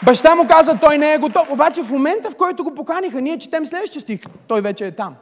[0.04, 1.50] Баща му каза, той не е готов.
[1.50, 5.14] Обаче в момента, в който го поканиха, ние четем следващия стих, той вече е там.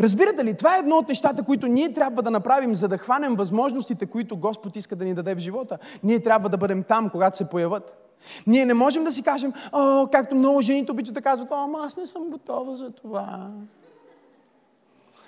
[0.00, 3.34] Разбирате ли, това е едно от нещата, които ние трябва да направим, за да хванем
[3.34, 5.78] възможностите, които Господ иска да ни даде в живота.
[6.02, 8.12] Ние трябва да бъдем там, когато се появат.
[8.46, 11.96] Ние не можем да си кажем, о, както много жените обичат да казват, о, аз
[11.96, 13.50] не съм готова за това.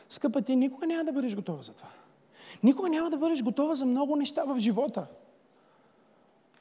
[0.08, 1.88] Скъпа, ти никога няма да бъдеш готова за това.
[2.62, 5.06] Никога няма да бъдеш готова за много неща в живота.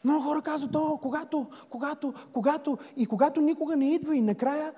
[0.08, 4.74] Много хора казват, о, когато, когато, когато и когато никога не идва и накрая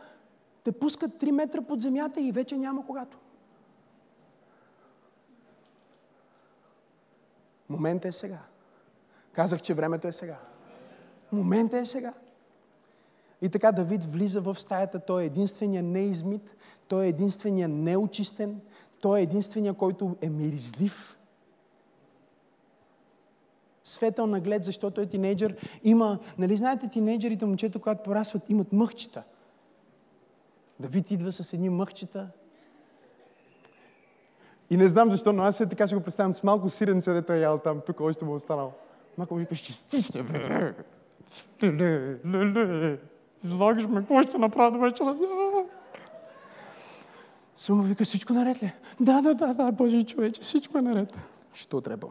[0.63, 3.17] те пускат 3 метра под земята и вече няма когато.
[7.69, 8.39] Моментът е сега.
[9.31, 10.37] Казах, че времето е сега.
[11.31, 12.13] Моментът е сега.
[13.41, 16.55] И така Давид влиза в стаята, той е единствения неизмит,
[16.87, 18.61] той е единствения неочистен,
[19.01, 21.18] той е единствения, който е миризлив,
[23.89, 25.55] светъл наглед, защото е тинейджър.
[25.83, 29.23] Има, нали знаете, тинейджерите, момчета, когато порасват, имат мъхчета.
[30.79, 32.27] Давид идва с едни мъхчета.
[34.69, 37.33] И не знам защо, но аз се така ще го представям с малко сиренце, дето
[37.33, 38.73] е ял там, тук още му е останал.
[39.17, 40.73] Малко викаш, че стище, бе.
[41.63, 42.97] Леле, леле.
[43.43, 45.15] Излагаш ме, какво ще направя до вечера?
[47.55, 48.73] Само вика, всичко наред ли?
[48.99, 51.17] Да, да, да, да, Боже човече, всичко е наред.
[51.53, 52.07] Що трябва?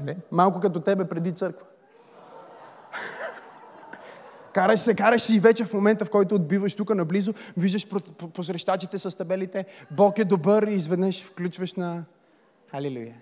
[0.00, 0.16] Не?
[0.32, 1.66] Малко като тебе преди църква.
[4.52, 7.86] Караш се, караш си и вече в момента, в който отбиваш тук наблизо, виждаш
[8.34, 12.04] посрещачите с табелите, Бог е добър и изведнъж включваш на
[12.72, 13.14] Алилуя.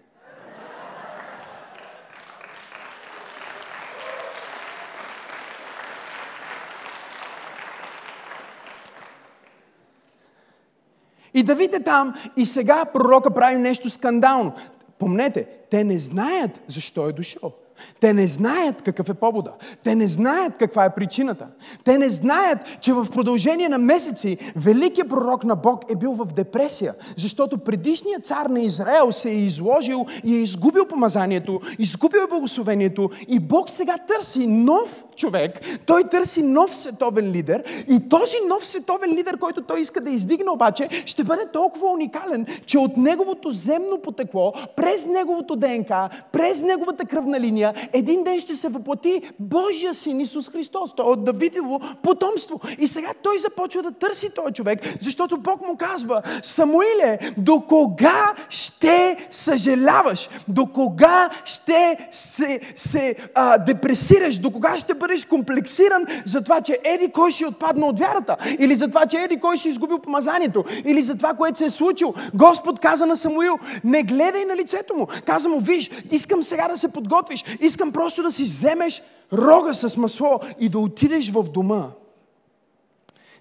[11.34, 14.54] И Давид е там и сега пророка прави нещо скандално.
[14.98, 17.52] Помнете, те не знаят защо е дошъл.
[18.00, 19.52] Те не знаят какъв е повода.
[19.84, 21.46] Те не знаят каква е причината.
[21.84, 26.26] Те не знаят, че в продължение на месеци великият пророк на Бог е бил в
[26.26, 32.30] депресия, защото предишният цар на Израел се е изложил и е изгубил помазанието, изгубил е
[32.30, 35.60] благословението и Бог сега търси нов човек.
[35.86, 40.50] Той търси нов световен лидер и този нов световен лидер, който той иска да издигне
[40.50, 47.04] обаче, ще бъде толкова уникален, че от неговото земно потекло, през неговото ДНК, през неговата
[47.04, 50.94] кръвна линия, един ден ще се въплати Божия син Исус Христос.
[50.94, 52.60] Той е от Давидово потомство.
[52.78, 58.34] И сега той започва да търси този човек, защото Бог му казва, Самуиле, до кога
[58.48, 60.28] ще съжаляваш?
[60.48, 64.38] До кога ще се, се а, депресираш?
[64.38, 68.36] До кога ще бъдеш комплексиран за това, че еди кой ще отпадна от вярата?
[68.58, 70.64] Или за това, че еди кой ще изгубил помазанието?
[70.84, 72.14] Или за това, което се е случило?
[72.34, 75.06] Господ каза на Самуил, не гледай на лицето му.
[75.26, 77.44] Каза му, виж, искам сега да се подготвиш.
[77.60, 81.90] Искам просто да си вземеш рога с масло и да отидеш в дома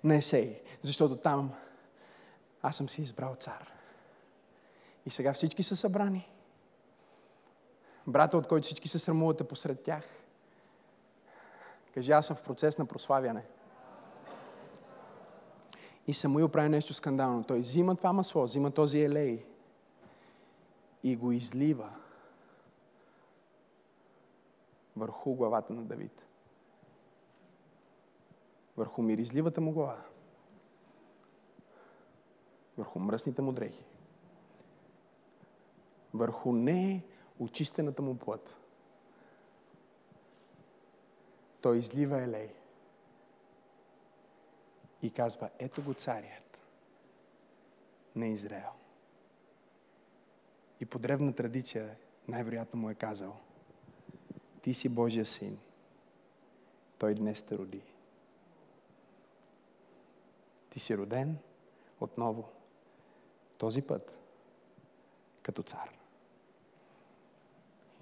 [0.03, 0.61] на Есей.
[0.81, 1.51] Защото там
[2.61, 3.71] аз съм си избрал цар.
[5.05, 6.29] И сега всички са събрани.
[8.07, 10.09] Брата, от който всички се срамувате посред тях.
[11.93, 13.43] Кажи, аз съм в процес на прославяне.
[16.07, 17.43] И Самуил прави нещо скандално.
[17.43, 19.45] Той взима това масло, взима този елей
[21.03, 21.89] и го излива
[24.97, 26.25] върху главата на Давид.
[28.77, 30.01] Върху миризливата му глава.
[32.77, 33.85] Върху мръсните му дрехи.
[36.13, 37.03] Върху не
[37.39, 38.57] очистената му плът.
[41.61, 42.53] Той излива елей
[45.01, 46.61] и казва, ето го царят
[48.15, 48.71] на Израел.
[50.79, 53.35] И по древна традиция най-вероятно му е казал,
[54.67, 55.59] ти си Божия син.
[56.97, 57.81] Той днес те роди.
[60.69, 61.37] Ти си роден
[61.99, 62.49] отново.
[63.57, 64.17] Този път
[65.41, 65.99] като цар.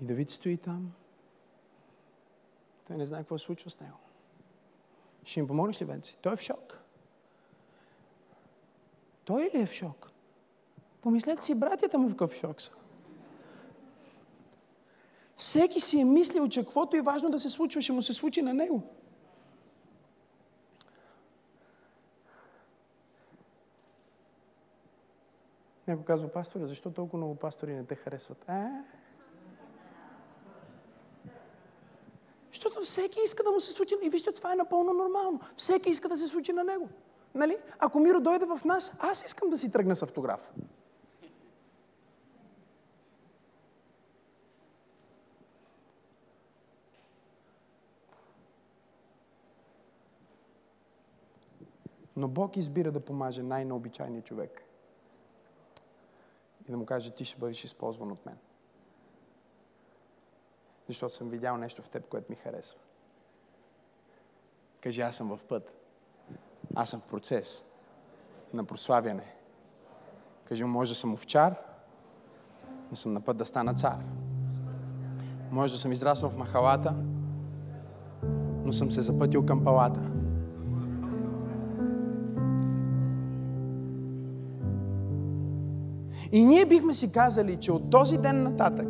[0.01, 0.93] И Давид стои там.
[2.87, 3.97] Той не знае какво се случва с него.
[5.23, 6.17] Ще им помогнеш ли, Венци?
[6.21, 6.79] Той е в шок.
[9.25, 10.11] Той ли е в шок?
[11.01, 12.84] Помислете си, братята му в какъв шок са.
[15.37, 18.41] Всеки си е мислил, че каквото е важно да се случва, ще му се случи
[18.41, 18.83] на него.
[25.87, 28.45] Някой казва, пасторе, защо толкова много пастори не те харесват?
[28.47, 28.69] А?
[32.53, 33.95] Защото всеки иска да му се случи.
[34.01, 35.39] И вижте, това е напълно нормално.
[35.57, 36.89] Всеки иска да се случи на него.
[37.35, 37.57] Нали?
[37.79, 40.53] Ако Миро дойде в нас, аз искам да си тръгна с автограф.
[52.25, 54.63] Но Бог избира да помаже най-необичайния човек.
[56.67, 58.37] И да му каже, ти ще бъдеш използван от мен.
[60.87, 62.79] Защото съм видял нещо в теб, което ми харесва.
[64.81, 65.73] Кажи, аз съм в път.
[66.75, 67.63] Аз съм в процес
[68.53, 69.35] на прославяне.
[70.45, 71.55] Кажи може да съм овчар,
[72.89, 73.99] но съм на път да стана цар.
[75.51, 76.95] Може да съм израснал в махалата,
[78.63, 80.14] но съм се запътил към палата.
[86.31, 88.87] И ние бихме си казали, че от този ден нататък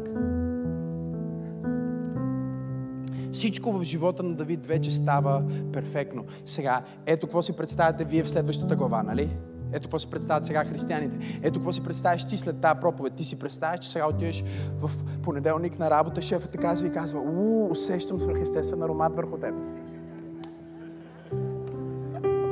[3.36, 5.44] всичко в живота на Давид вече става
[5.74, 6.26] перфектно.
[6.46, 9.38] Сега, ето какво си представяте вие в следващата глава, нали?
[9.74, 11.40] Ето какво си представят сега християните.
[11.44, 13.14] Ето какво си представяш ти след тази проповед.
[13.14, 14.44] Ти си представяш, че сега отидеш
[14.82, 14.92] в
[15.24, 19.54] понеделник на работа, шефът те казва и казва, у, усещам свръхестествен аромат върху теб.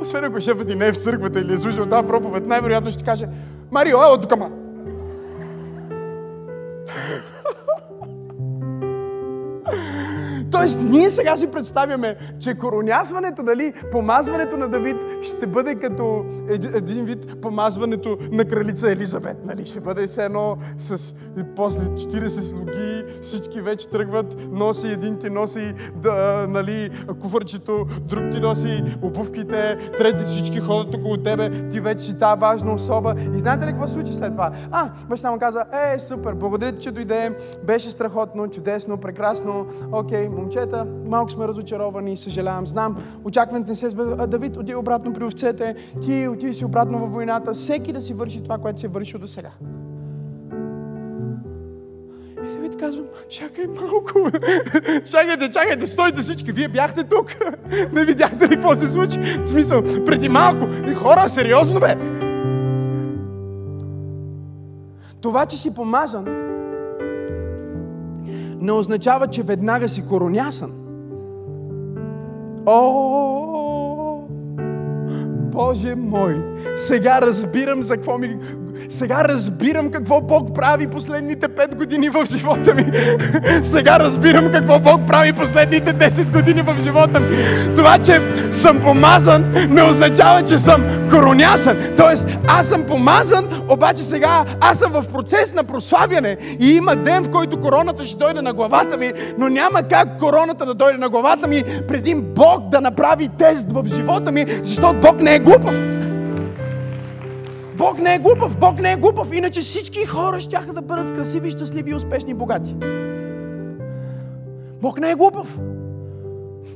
[0.02, 3.04] Освен ако шефът ти не е в църквата или е слушал тази проповед, най-вероятно ще
[3.04, 3.28] каже,
[3.72, 4.63] Марио, ела тук, ма.
[10.64, 17.06] Тоест, ние сега си представяме, че коронязването, нали, помазването на Давид ще бъде като един
[17.06, 19.38] вид помазването на кралица Елизабет.
[19.46, 19.66] Нали?
[19.66, 21.16] Ще бъде все едно с
[21.56, 26.90] после 40 слуги, всички вече тръгват, носи, един ти носи да, нали,
[27.22, 32.74] куфърчето, друг ти носи обувките, трети всички ходят около тебе, ти вече си тази важна
[32.74, 33.16] особа.
[33.36, 34.52] И знаете ли какво случи след това?
[34.72, 40.30] А, баща му каза, е, супер, благодаря ти, че дойде, беше страхотно, чудесно, прекрасно, окей,
[40.54, 44.28] момчета, малко сме разочаровани, съжалявам, знам, очакването не се сбъдва.
[44.28, 48.44] Давид, отиде обратно при овцете, ти отиде си обратно във войната, всеки да си върши
[48.44, 49.50] това, което си е вършил до сега.
[52.44, 54.32] И Давид казвам, чакай малко.
[55.12, 56.52] чакайте, чакайте, стойте всички.
[56.52, 57.36] Вие бяхте тук.
[57.94, 59.20] Не видяхте ли какво се случи?
[59.20, 60.68] В смисъл, преди малко.
[60.88, 61.96] И хора, сериозно бе.
[65.22, 66.53] Това, че си помазан,
[68.64, 70.72] не означава, че веднага си коронясан.
[72.66, 74.22] О,
[75.52, 76.44] Боже мой!
[76.78, 78.38] Сега разбирам за какво ми
[78.90, 82.86] сега разбирам какво Бог прави последните 5 години в живота ми.
[83.64, 87.38] Сега разбирам какво Бог прави последните 10 години в живота ми.
[87.76, 88.22] Това, че
[88.52, 91.78] съм помазан, не означава, че съм коронясан.
[91.98, 97.24] Тоест, аз съм помазан, обаче сега аз съм в процес на прославяне и има ден,
[97.24, 101.10] в който короната ще дойде на главата ми, но няма как короната да дойде на
[101.10, 105.76] главата ми преди Бог да направи тест в живота ми, защото Бог не е глупав.
[107.78, 111.52] Бог не е глупав, Бог не е глупав, иначе всички хора ще да бъдат красиви,
[111.52, 112.76] щастливи, успешни, богати.
[114.82, 115.60] Бог не е глупав.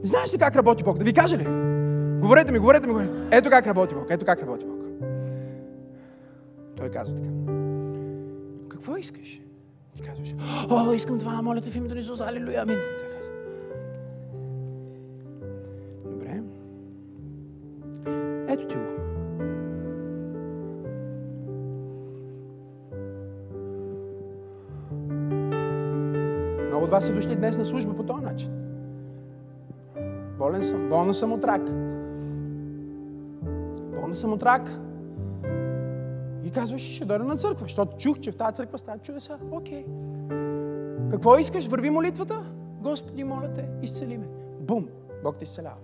[0.04, 0.98] Знаеш ли как работи Бог?
[0.98, 1.44] Да ви кажа ли?
[2.20, 3.14] Говорете ми, говорете ми, говорете.
[3.32, 4.78] Ето как работи Бог, ето как работи Бог.
[6.78, 7.30] Той казва така.
[8.70, 9.42] Какво искаш?
[9.96, 10.36] Ти казваш,
[10.70, 12.78] о, искам това, моля те в името на Исус, алилуя, амин.
[16.06, 16.42] Добре.
[18.48, 18.97] Ето ти го.
[26.88, 28.50] От вас са дошли днес на служба по този начин.
[30.38, 30.90] Болен съм.
[30.90, 31.62] Болна съм от рак.
[34.00, 34.72] Болна съм от рак.
[36.44, 39.38] И казваш, ще дойда на църква, защото чух, че в тази църква стават чудеса.
[39.52, 39.86] Окей.
[41.12, 41.68] Какво искаш?
[41.68, 42.44] Върви молитвата?
[42.82, 44.28] Господи, моля те, изцели ме.
[44.60, 44.88] Бум!
[45.24, 45.76] Бог те изцелява.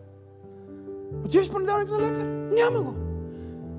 [1.26, 2.26] Отиваш понеделник на лекар?
[2.54, 2.94] Няма го.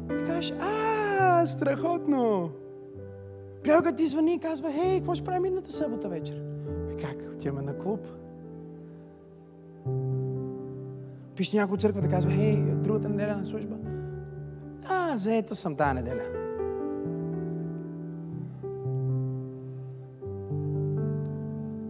[0.09, 2.51] Ти кажеш, а, страхотно.
[3.63, 6.54] Приятелка ти звъни и казва, хей, какво ще правим едната събота вечер?
[7.01, 7.17] Как?
[7.35, 8.01] Отиваме на клуб.
[11.37, 13.77] Пише някой църква да казва, хей, другата неделя на служба.
[14.85, 16.23] А, заета съм тази неделя.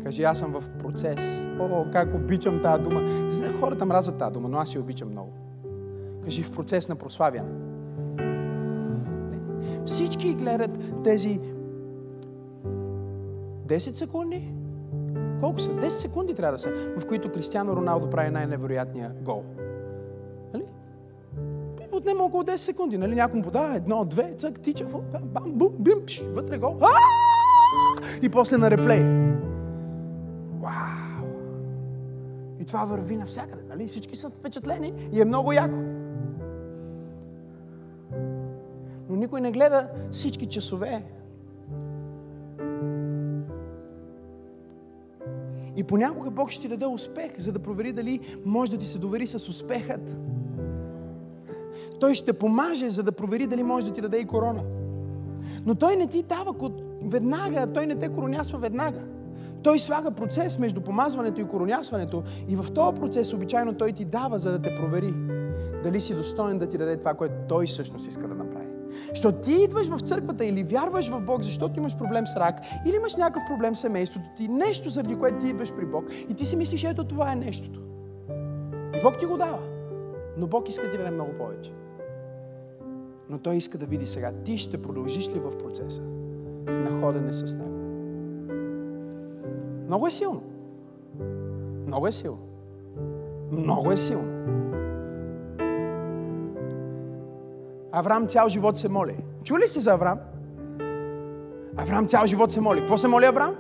[0.02, 1.46] Кажи, аз съм в процес.
[1.60, 3.30] О, как обичам тази дума.
[3.60, 5.32] Хората мразят тази дума, но аз я обичам много.
[6.24, 7.50] Кажи, в процес на прославяне.
[9.86, 11.40] Всички гледат тези
[13.66, 14.52] 10 секунди,
[15.44, 15.70] колко са?
[15.70, 19.44] 10 секунди трябва да са, в които Кристиано Роналдо прави най-невероятния гол.
[20.54, 20.64] Нали?
[21.92, 23.14] Отнема около 10 секунди, нали?
[23.14, 24.86] Някой му подава едно, две, цък, тича,
[25.24, 26.80] бам, бум, бим, пш, вътре гол.
[28.22, 29.02] И после на реплей.
[30.60, 31.28] Вау!
[32.60, 33.88] И това върви навсякъде, нали?
[33.88, 35.78] Всички са впечатлени и е много яко.
[39.08, 41.04] Но никой не гледа всички часове,
[45.76, 48.98] И понякога Бог ще ти даде успех, за да провери дали може да ти се
[48.98, 50.16] довери с успехът.
[52.00, 54.62] Той ще помаже, за да провери дали може да ти даде и корона.
[55.66, 56.54] Но Той не ти дава
[57.02, 59.00] веднага, Той не те коронясва веднага.
[59.62, 64.38] Той слага процес между помазването и коронясването и в този процес обичайно Той ти дава,
[64.38, 65.14] за да те провери
[65.82, 68.53] дали си достоен да ти даде това, което Той всъщност иска да направи.
[69.08, 72.96] Защото ти идваш в църквата или вярваш в Бог, защото имаш проблем с рак, или
[72.96, 76.46] имаш някакъв проблем с семейството ти, нещо заради което ти идваш при Бог и ти
[76.46, 77.80] си мислиш, ето това е нещото.
[78.98, 79.58] И Бог ти го дава.
[80.36, 81.72] Но Бог иска ти да даде много повече.
[83.30, 86.02] Но Той иска да види сега, ти ще продължиш ли в процеса
[86.66, 87.84] на ходене с Него.
[89.86, 90.42] Много е силно.
[91.86, 92.38] Много е силно.
[93.50, 94.63] Много е силно.
[97.96, 99.14] Авраам цял живот се моли.
[99.44, 100.18] Чули сте за Авраам?
[101.76, 102.80] Авраам цял живот се моли.
[102.80, 103.54] Какво се моли Авраам?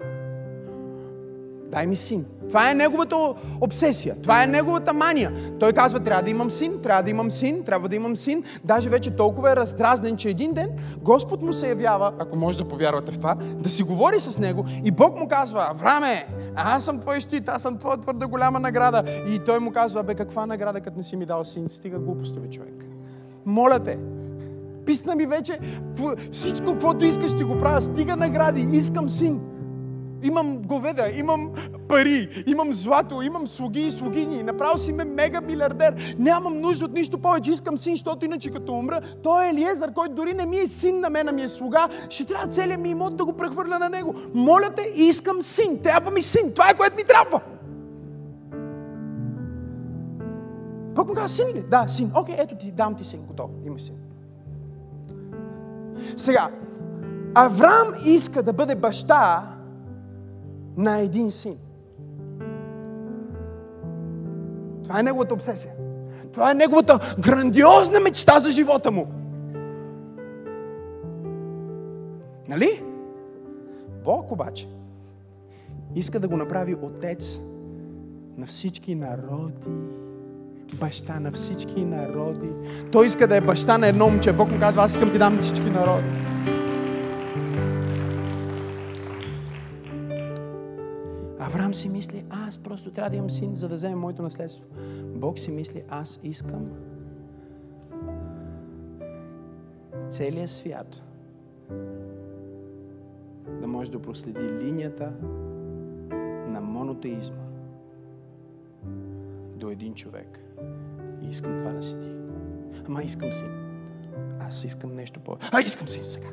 [1.70, 2.26] Дай ми син.
[2.48, 4.16] Това е неговата обсесия.
[4.22, 5.32] Това е неговата мания.
[5.60, 8.42] Той казва, трябва да имам син, трябва да имам син, трябва да имам син.
[8.64, 10.70] Даже вече толкова е раздразнен, че един ден
[11.02, 14.64] Господ му се явява, ако може да повярвате в това, да си говори с него
[14.84, 16.26] и Бог му казва, Авраме,
[16.56, 19.02] аз съм твой щит, аз съм твоя твърда голяма награда.
[19.28, 21.68] И той му казва, бе, каква награда, като не си ми дал син?
[21.68, 22.86] Стига глупости, бе, човек.
[23.46, 23.98] Моля те,
[24.86, 25.58] Писна ми вече,
[26.32, 27.82] всичко, каквото искаш, ще го правя.
[27.82, 29.40] Стига награди, искам син.
[30.22, 31.50] Имам говеда, имам
[31.88, 34.42] пари, имам злато, имам слуги и слугини.
[34.42, 36.14] Направил си ме мега милиардер.
[36.18, 37.50] Нямам нужда от нищо повече.
[37.50, 41.00] Искам син, защото иначе като умра, той е Елиезър, който дори не ми е син
[41.00, 41.88] на мен, а ми е слуга.
[42.10, 44.14] Ще трябва целият ми имот да го прехвърля на него.
[44.34, 45.78] Моля те, искам син.
[45.82, 46.52] Трябва ми син.
[46.52, 47.40] Това е което ми трябва.
[50.94, 51.64] Бог му казва, син ли?
[51.70, 52.10] Да, син.
[52.14, 53.20] Окей, ето ти, дам ти син.
[53.20, 53.52] Готово.
[53.66, 53.94] Има син.
[56.16, 56.50] Сега,
[57.34, 59.48] Авраам иска да бъде баща
[60.76, 61.58] на един син.
[64.84, 65.72] Това е неговата обсесия.
[66.32, 69.06] Това е неговата грандиозна мечта за живота му.
[72.48, 72.84] Нали?
[74.04, 74.68] Бог обаче
[75.94, 77.40] иска да го направи отец
[78.36, 79.70] на всички народи,
[80.74, 82.48] баща на всички народи.
[82.92, 84.32] Той иска да е баща на едно момче.
[84.32, 86.06] Бог му казва, аз искам ти дам всички народи.
[91.38, 94.64] Авраам си мисли, аз просто трябва да имам син, за да вземем моето наследство.
[95.14, 96.66] Бог си мисли, аз искам
[100.10, 101.02] целият свят
[103.60, 105.12] да може да проследи линията
[106.48, 107.44] на монотеизма
[109.56, 110.43] до един човек.
[111.24, 112.10] И искам това да си ти.
[112.88, 113.48] Ама искам син.
[114.40, 115.36] Аз искам нещо по...
[115.52, 116.28] А, искам син сега.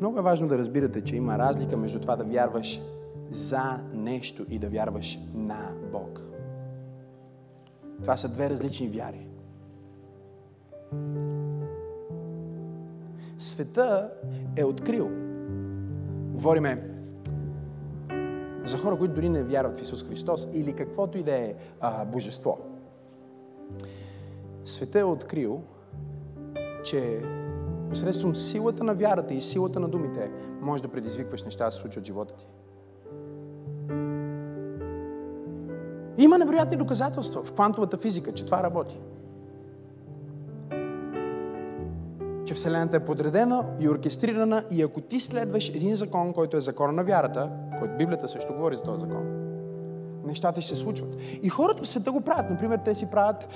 [0.00, 2.80] Много е важно да разбирате, че има разлика между това да вярваш
[3.30, 6.20] за нещо и да вярваш на Бог.
[8.02, 9.26] Това са две различни вяри.
[13.38, 14.10] Света
[14.56, 15.10] е открил.
[16.32, 16.95] Говориме
[18.66, 21.54] за хора, които дори не вярват в Исус Христос или каквото и да е
[22.06, 22.58] божество.
[24.64, 25.62] Света е открил,
[26.84, 27.22] че
[27.90, 32.04] посредством силата на вярата и силата на думите можеш да предизвикваш неща да се случват
[32.04, 32.46] в живота ти.
[36.18, 39.00] Има невероятни доказателства в квантовата физика, че това работи.
[42.56, 47.04] Вселената е подредена и оркестрирана и ако ти следваш един закон, който е закона на
[47.04, 49.35] вярата, който Библията също говори за този закон,
[50.26, 51.16] нещата ще се случват.
[51.42, 52.50] И хората в света го правят.
[52.50, 53.48] Например, те си правят,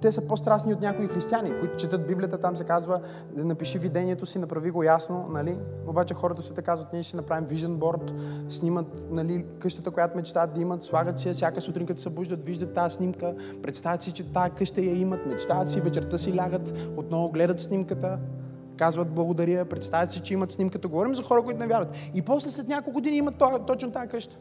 [0.00, 3.00] те са по-страстни от някои християни, които четат Библията, там се казва,
[3.36, 5.56] напиши видението си, направи го ясно, нали?
[5.86, 8.12] Обаче хората в света казват, ние ще направим vision board,
[8.48, 12.74] снимат нали, къщата, която мечтаят да имат, слагат си всяка сутрин, като се събуждат, виждат
[12.74, 17.30] тази снимка, представят си, че тази къща я имат, мечтаят си, вечерта си лягат, отново
[17.30, 18.18] гледат снимката,
[18.76, 20.88] казват благодаря, представят си, че имат снимката.
[20.88, 21.96] Говорим за хора, които не вярват.
[22.14, 23.34] И после след няколко години имат
[23.66, 24.36] точно тази къща.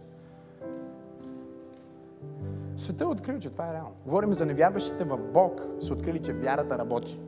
[2.79, 3.91] Света е открил, че това е реално.
[4.05, 7.19] Говорим за невярващите в Бог, са открили, че вярата работи.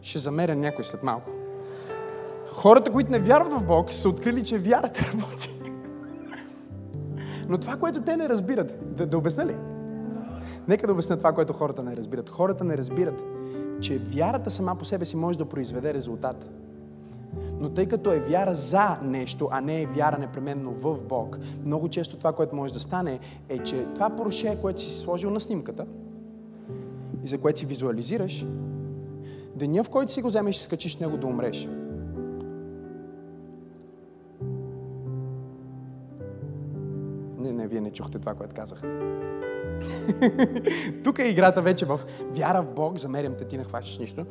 [0.00, 1.30] Ще замеря някой след малко.
[2.52, 5.54] Хората, които не вярват в Бог, са открили, че вярата работи.
[7.48, 9.56] Но това, което те не разбират, да, да обясня ли?
[10.68, 12.30] Нека да обясня това, което хората не разбират.
[12.30, 13.22] Хората не разбират,
[13.80, 16.46] че вярата сама по себе си може да произведе резултат.
[17.60, 21.88] Но тъй като е вяра за нещо, а не е вяра непременно в Бог, много
[21.88, 23.18] често това, което може да стане,
[23.48, 25.86] е, че това поруше, което си сложил на снимката
[27.24, 28.46] и за което си визуализираш,
[29.54, 31.68] деня, в който си го вземеш и се качиш него да умреш.
[37.38, 38.82] Не, не, вие не чухте това, което казах.
[41.04, 42.00] Тук е играта вече в
[42.30, 44.26] вяра в Бог, замерям те, ти не хващаш нищо.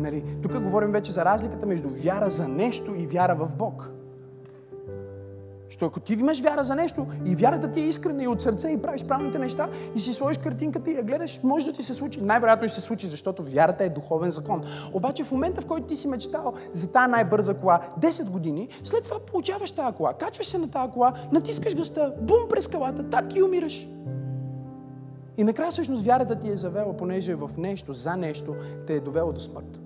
[0.00, 3.90] Нали, тук говорим вече за разликата между вяра за нещо и вяра в Бог.
[5.68, 8.68] Що ако ти имаш вяра за нещо и вярата ти е искрена и от сърце
[8.68, 11.94] и правиш правилните неща и си сложиш картинката и я гледаш, може да ти се
[11.94, 12.20] случи.
[12.20, 14.62] Най-вероятно ще се случи, защото вярата е духовен закон.
[14.92, 19.04] Обаче в момента, в който ти си мечтал за тази най-бърза кола 10 години, след
[19.04, 23.36] това получаваш тази кола, качваш се на тази кола, натискаш гъста, бум през скалата, так
[23.36, 23.88] и умираш.
[25.36, 28.54] И накрая всъщност вярата ти е завела, понеже в нещо, за нещо,
[28.86, 29.80] те е довело до смърт.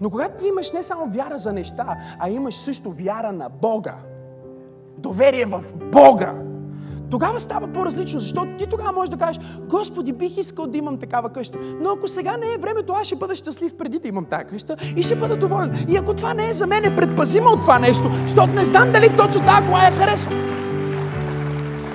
[0.00, 3.96] Но когато ти имаш не само вяра за неща, а имаш също вяра на Бога,
[4.98, 6.34] доверие в Бога,
[7.10, 11.28] тогава става по-различно, защото ти тогава можеш да кажеш, Господи, бих искал да имам такава
[11.28, 11.58] къща.
[11.80, 14.76] Но ако сега не е времето, аз ще бъда щастлив преди да имам тази къща
[14.96, 15.86] и ще бъда доволен.
[15.88, 18.92] И ако това не е за мен, е предпазима от това нещо, защото не знам
[18.92, 20.34] дали точно тази кола я харесвам.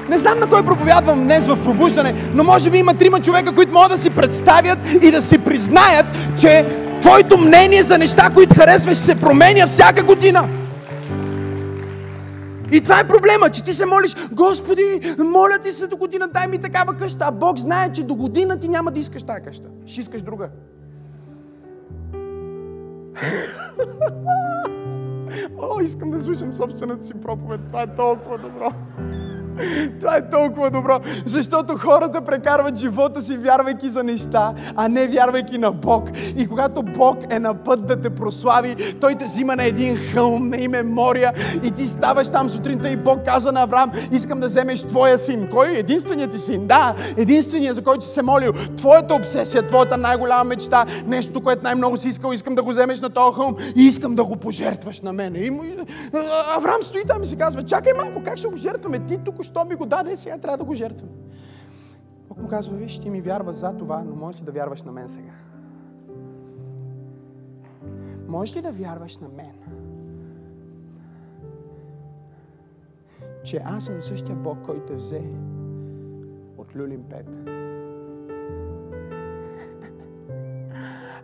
[0.10, 3.74] Не знам на кой проповядвам днес в пробуждане, но може би има трима човека, които
[3.74, 6.06] могат да си представят и да си признаят,
[6.38, 6.66] че
[7.02, 10.50] твоето мнение за неща, които харесваш, се променя всяка година.
[12.74, 16.48] И това е проблема, че ти се молиш, Господи, моля ти се до година, дай
[16.48, 17.26] ми такава къща.
[17.28, 19.70] А Бог знае, че до година ти няма да искаш тази къща.
[19.86, 20.50] Ще искаш друга.
[25.62, 27.62] О, искам да слушам собствената си проповед.
[27.68, 28.74] Това е толкова добро.
[30.00, 35.58] Това е толкова добро, защото хората прекарват живота си, вярвайки за неща, а не вярвайки
[35.58, 36.10] на Бог.
[36.38, 40.50] И когато Бог е на път да те прослави, Той те взима на един хълм
[40.50, 41.34] на име Мория
[41.64, 45.48] и ти ставаш там сутринта и Бог каза на Авраам, искам да вземеш твоя син.
[45.52, 45.68] Кой?
[45.78, 46.68] Единственият ти син.
[46.68, 48.52] Да, единственият, за който си се молил.
[48.78, 53.10] Твоята обсесия, твоята най-голяма мечта, нещо, което най-много си искал, искам да го вземеш на
[53.10, 55.40] този хълм и искам да го пожертваш на мене.
[55.40, 55.52] И
[56.58, 59.00] Авраам стои там и си казва, чакай малко, как ще го жертваме?
[59.00, 61.10] Ти тук що ми го даде, сега трябва да го жертвам.
[62.30, 64.92] Бог му казва, виж, ти ми вярваш за това, но можеш ли да вярваш на
[64.92, 65.34] мен сега?
[68.28, 69.54] Можеш ли да вярваш на мен?
[73.44, 75.22] Че аз съм същия Бог, който взе
[76.58, 77.30] от Люлин Пет.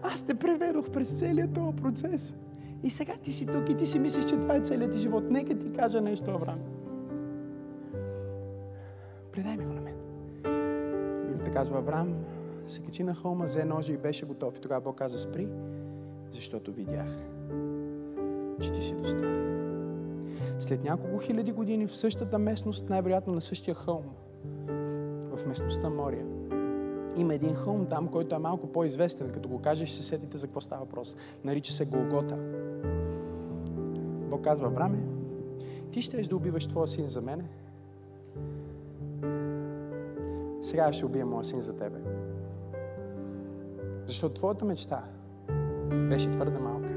[0.04, 2.36] Аз те преведох през целият този процес.
[2.84, 5.24] И сега ти си тук и ти си мислиш, че това е целият ти живот.
[5.30, 6.60] Нека ти кажа нещо, Авраам.
[11.60, 12.14] Казва, Авраам
[12.68, 14.58] се качи на холма, взе ножа и беше готов.
[14.58, 15.48] И тогава Бог каза, спри,
[16.32, 17.20] защото видях,
[18.62, 20.36] че ти си достоен.
[20.60, 24.04] След няколко хиляди години в същата местност, най-вероятно на същия хълм,
[25.36, 26.26] в местността Мория,
[27.18, 29.30] има един хълм там, който е малко по-известен.
[29.30, 31.16] Като го кажеш, се сетите за какво става въпрос.
[31.44, 32.38] Нарича се Голгота.
[34.30, 35.00] Бог казва, Авраме,
[35.92, 37.44] ти щеш да убиваш твоя син за мене,
[40.70, 41.98] сега ще убия моя син за тебе.
[44.06, 45.04] Защото твоята мечта
[46.10, 46.90] беше твърде малка.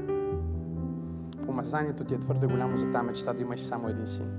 [1.45, 4.31] Помазанието ти е твърде голямо за тази мечта да имаш само един син.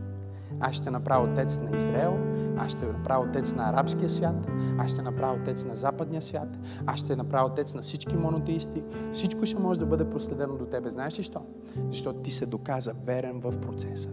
[0.61, 2.19] Аз ще направя отец на Израел,
[2.59, 4.47] аз ще направя отец на арабския свят,
[4.79, 8.83] аз ще направя отец на западния свят, аз ще направя отец на всички монотеисти.
[9.13, 10.91] Всичко ще може да бъде проследено до тебе.
[10.91, 11.41] Знаеш ли що?
[11.91, 14.09] Защото ти се доказа верен в процеса.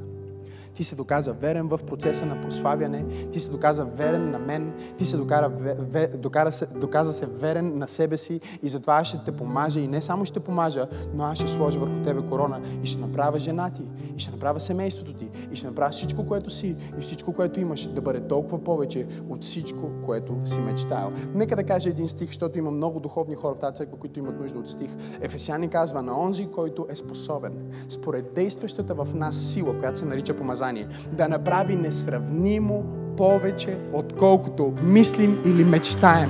[0.73, 3.05] Ти се доказа верен в процеса на прославяне.
[3.31, 4.73] Ти се доказа верен на мен.
[4.97, 8.41] Ти се докара, ве, докара се, доказа се верен на себе си.
[8.63, 9.79] И затова аз ще те помажа.
[9.79, 12.61] И не само ще помажа, но аз ще сложа върху тебе корона.
[12.83, 13.83] И ще направя жена ти.
[14.17, 15.29] И ще направя семейството ти.
[15.51, 16.75] И ще направя всичко, което си.
[16.97, 21.11] И всичко, което имаш, да бъде толкова повече от всичко, което си мечтал.
[21.33, 24.39] Нека да кажа един стих, защото има много духовни хора в тази църква, които имат
[24.39, 24.89] нужда от стих.
[25.21, 27.53] Ефесяни казва на онзи, който е способен,
[27.89, 32.83] според действащата в нас сила, която се нарича помазание, помазание да направи несравнимо
[33.17, 36.29] повече, отколкото мислим или мечтаем.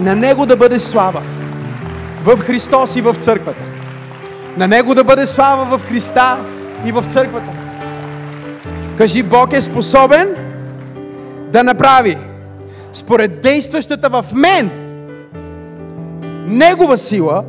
[0.00, 1.22] На Него да бъде слава
[2.24, 3.60] в Христос и в църквата.
[4.56, 6.38] На Него да бъде слава в Христа
[6.86, 7.50] и в църквата.
[8.98, 10.36] Кажи, Бог е способен
[11.52, 12.18] да направи
[12.92, 14.70] според действащата в мен
[16.46, 17.44] Негова сила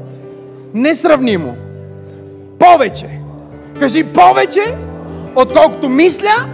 [0.73, 1.55] несравнимо
[2.59, 3.19] повече.
[3.79, 4.75] Кажи повече
[5.35, 6.49] отколкото мисля,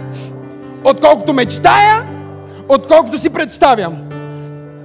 [0.84, 2.06] отколкото мечтая,
[2.68, 3.96] отколкото си представям.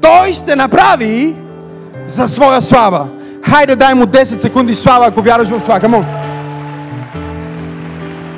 [0.02, 1.36] Той ще направи
[2.06, 3.10] за своя слава.
[3.44, 5.80] Хайде дай му 10 секунди слава, ако вярваш в това.
[5.80, 6.06] Камон.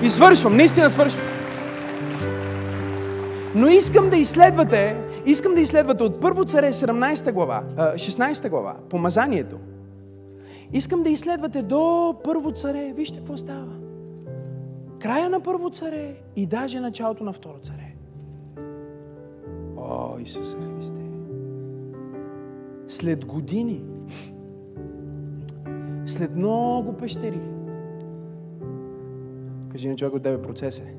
[0.04, 1.26] И свършвам, наистина свършвам.
[3.56, 4.96] Но искам да изследвате,
[5.26, 9.56] искам да изследвате от първо царе 17 глава, 16 глава, помазанието.
[10.74, 12.92] Искам да изследвате до първо царе.
[12.96, 13.89] Вижте какво става
[15.00, 17.96] края на първо царе и даже началото на второ царе.
[19.78, 21.02] О, Исусе Христе!
[22.88, 23.84] След години,
[26.06, 27.42] след много пещери,
[29.72, 30.96] кажи на човек от тебе процес е.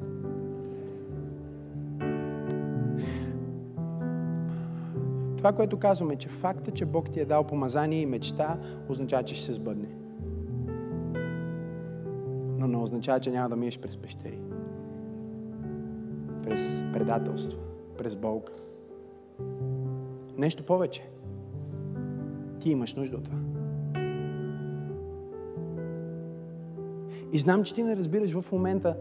[5.37, 9.35] Това, което казваме, че факта, че Бог ти е дал помазание и мечта, означава, че
[9.35, 10.00] ще се сбъдне
[12.61, 14.39] но не означава, че няма да миеш през пещери.
[16.43, 17.61] През предателство,
[17.99, 18.53] през болка.
[20.37, 21.11] Нещо повече.
[22.61, 23.39] Ти имаш нужда от това.
[27.33, 28.97] И знам, че ти не разбираш в момента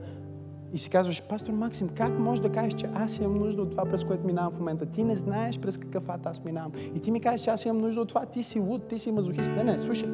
[0.73, 3.85] и си казваш, пастор Максим, как можеш да кажеш, че аз имам нужда от това,
[3.85, 4.85] през което минавам в момента?
[4.85, 6.71] Ти не знаеш през какъв ад аз минавам.
[6.95, 8.25] И ти ми кажеш, че аз имам нужда от това.
[8.25, 9.51] Ти си луд, ти си мазохист.
[9.51, 10.09] Не, не, слушай.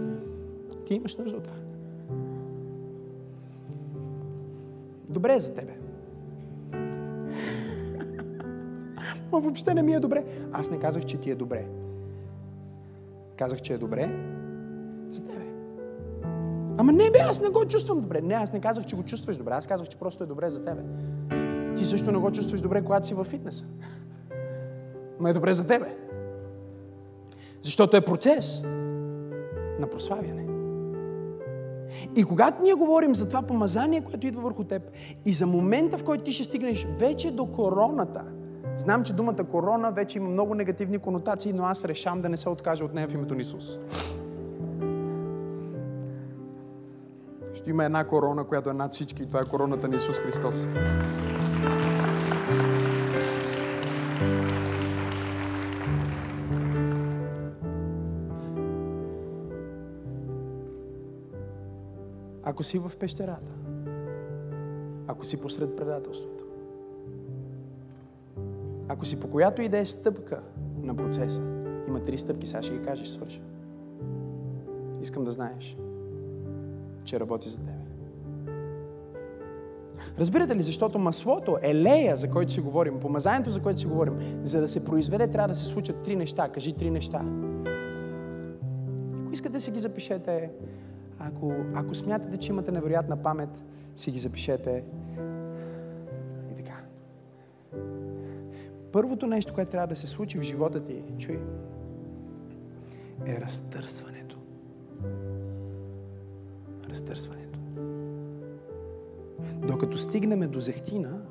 [0.85, 1.74] Ти имаш нужда от това.
[5.15, 5.73] Добре е за тебе.
[9.31, 10.23] Ма въобще не ми е добре.
[10.51, 11.65] Аз не казах, че ти е добре.
[13.37, 14.09] Казах, че е добре
[15.11, 15.45] за тебе.
[16.77, 18.21] Ама не бе, аз не го чувствам добре.
[18.21, 19.53] Не, аз не казах, че го чувстваш добре.
[19.53, 20.81] Аз казах, че просто е добре за тебе.
[21.75, 23.65] Ти също не го чувстваш добре, когато си във фитнеса.
[25.19, 25.95] Ма е добре за тебе.
[27.61, 28.61] Защото е процес
[29.79, 30.54] на прославяне.
[32.15, 34.81] И когато ние говорим за това помазание, което идва върху теб,
[35.25, 38.23] и за момента, в който ти ще стигнеш вече до короната,
[38.77, 42.49] знам, че думата корона вече има много негативни конотации, но аз решам да не се
[42.49, 43.79] откажа от нея в името на Исус.
[47.53, 50.67] Ще има една корона, която е над всички и това е короната на Исус Христос.
[62.55, 63.51] Ако си в пещерата,
[65.07, 66.45] ако си посред предателството,
[68.87, 70.41] ако си по която и да е стъпка
[70.81, 71.41] на процеса,
[71.87, 73.41] има три стъпки, сега ще ги кажеш, свърши.
[75.01, 75.77] Искам да знаеш,
[77.03, 77.71] че работи за тебе.
[80.19, 84.61] Разбирате ли, защото маслото, елея, за който си говорим, помазанието, за което си говорим, за
[84.61, 86.49] да се произведе, трябва да се случат три неща.
[86.49, 87.21] Кажи три неща.
[89.23, 90.51] Ако искате си ги запишете,
[91.27, 93.63] ако, ако смятате, че имате невероятна памет,
[93.95, 94.83] си ги запишете.
[96.51, 96.79] И така.
[98.91, 101.39] Първото нещо, което трябва да се случи в живота ти, чуй,
[103.25, 104.37] е разтърсването.
[106.89, 107.59] Разтърсването.
[109.67, 111.21] Докато стигнем до зехтина,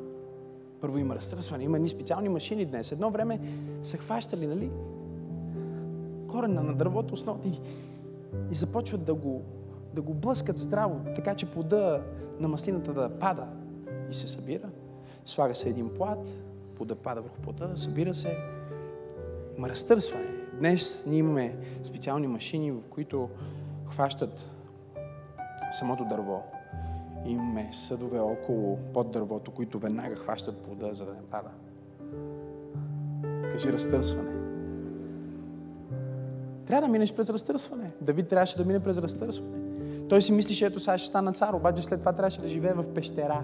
[0.81, 2.93] първо има разтърсване, има ни специални машини днес.
[2.93, 3.41] Едно време
[3.83, 4.71] са хващали, нали,
[6.29, 7.61] корена на дървото, основа и,
[8.51, 9.43] и започват да го
[9.95, 12.03] да го блъскат здраво, така че плода
[12.41, 13.47] на маслината да пада
[14.11, 14.69] и се събира.
[15.25, 16.27] Слага се един плат,
[16.77, 18.37] плода пада върху плода, събира се.
[19.59, 20.31] Ма разтърсване.
[20.59, 23.29] Днес ние имаме специални машини, в които
[23.91, 24.45] хващат
[25.79, 26.43] самото дърво.
[27.27, 31.51] Имаме съдове около под дървото, които веднага хващат плода, за да не пада.
[33.51, 34.31] Кажи разтърсване.
[36.67, 37.91] Трябва да минеш през разтърсване.
[38.01, 39.64] Давид трябваше да мине през разтърсване.
[40.15, 42.95] Той си мислише, ето сега ще стана цар, обаче след това трябваше да живее в
[42.95, 43.43] пещера.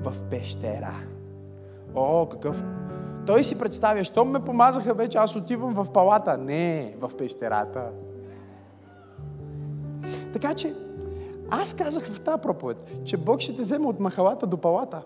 [0.00, 0.94] В пещера.
[1.94, 2.64] О, какъв...
[3.26, 6.38] Той си представя, що ме помазаха вече, аз отивам в палата.
[6.38, 7.90] Не, в пещерата.
[10.32, 10.74] Така че,
[11.50, 15.02] аз казах в тази проповед, че Бог ще те вземе от махалата до палата.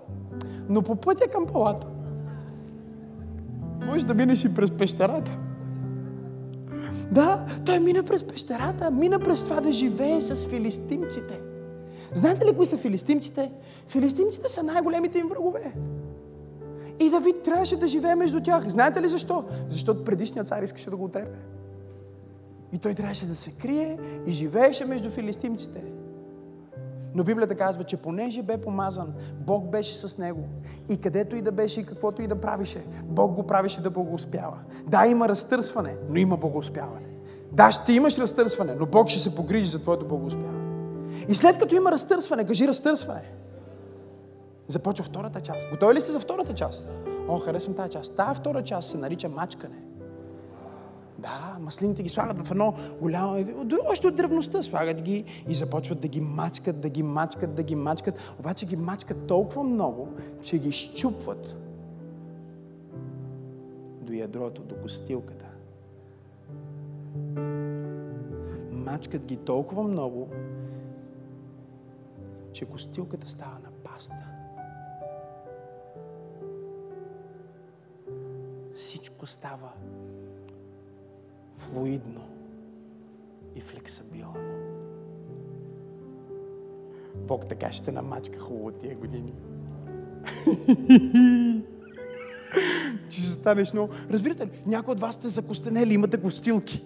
[0.68, 1.86] Но по пътя към палата,
[3.86, 5.38] може да минеш и през пещерата.
[7.10, 11.40] Да, той мина през пещерата, мина през това да живее с филистимците.
[12.14, 13.50] Знаете ли кои са филистимците?
[13.88, 15.72] Филистимците са най-големите им врагове.
[17.00, 18.68] И Давид трябваше да живее между тях.
[18.68, 19.44] Знаете ли защо?
[19.68, 21.38] Защото предишният цар искаше да го отрепе.
[22.72, 25.82] И той трябваше да се крие и живееше между филистимците.
[27.16, 29.14] Но Библията казва, че понеже бе помазан,
[29.46, 30.44] Бог беше с него.
[30.88, 34.58] И където и да беше и каквото и да правише, Бог го правише да благоуспява.
[34.86, 37.06] Да, има разтърсване, но има благоуспяване.
[37.52, 40.58] Да, ще имаш разтърсване, но Бог ще се погрижи за твоето благоуспяване.
[41.28, 43.22] И след като има разтърсване, кажи разтърсване.
[44.68, 45.70] Започва втората част.
[45.70, 46.90] Готови ли сте за втората част?
[47.28, 48.16] О, харесвам тази част.
[48.16, 49.76] Тая втора част се нарича мачкане.
[51.26, 53.44] Да, маслините ги слагат в едно голямо...
[53.90, 57.74] Още от древността слагат ги и започват да ги мачкат, да ги мачкат, да ги
[57.74, 58.14] мачкат.
[58.38, 60.08] Обаче ги мачкат толкова много,
[60.42, 61.56] че ги щупват
[64.00, 65.46] до ядрото, до костилката.
[68.72, 70.28] Мачкат ги толкова много,
[72.52, 74.26] че костилката става на паста.
[78.74, 79.72] Всичко става
[81.66, 82.20] флуидно
[83.54, 84.34] и флексабилно.
[87.14, 89.34] Бог така ще намачка хубаво тия години.
[93.08, 93.92] Ще станеш много...
[94.10, 96.84] Разбирате ли, някои от вас сте закостенели, имате костилки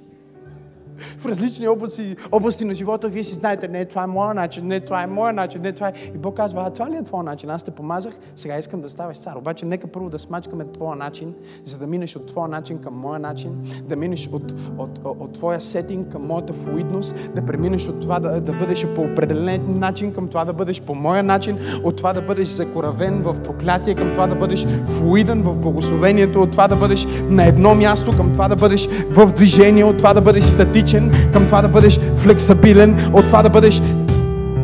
[1.21, 4.81] в различни области, области на живота, вие си знаете, не, това е моя начин, не,
[4.81, 5.93] това е моя начин, не, това е...
[6.14, 7.51] И Бог казва, а това ли е твоя начин?
[7.51, 9.37] Аз те помазах, сега искам да ставаш цар.
[9.37, 13.18] Обаче нека първо да смачкаме твоя начин, за да минеш от твоя начин към моя
[13.18, 13.51] начин,
[13.89, 18.21] да минеш от, от, от, от твоя сетинг към моята флуидност, да преминеш от това
[18.21, 22.12] да, да бъдеш по определен начин към това да бъдеш по моя начин, от това
[22.12, 26.77] да бъдеш закоравен в проклятие, към това да бъдеш флуиден в благословението, от това да
[26.77, 31.10] бъдеш на едно място, към това да бъдеш в движение, от това да бъдеш статичен,
[31.33, 33.81] към това да бъдеш флексабилен, от това да бъдеш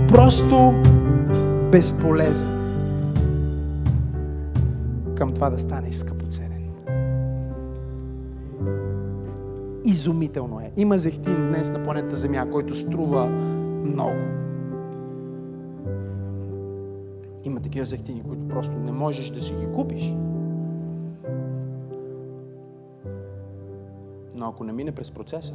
[0.08, 0.74] просто
[1.72, 2.56] безполезен.
[5.14, 6.62] Към това да станеш скъпоценен.
[9.84, 10.70] Изумително е.
[10.76, 13.26] Има зехтин днес на планета Земя, който струва
[13.84, 14.16] много.
[17.44, 20.14] Има такива зехтини, които просто не можеш да си ги купиш.
[24.34, 25.54] Но ако не мине през процеса,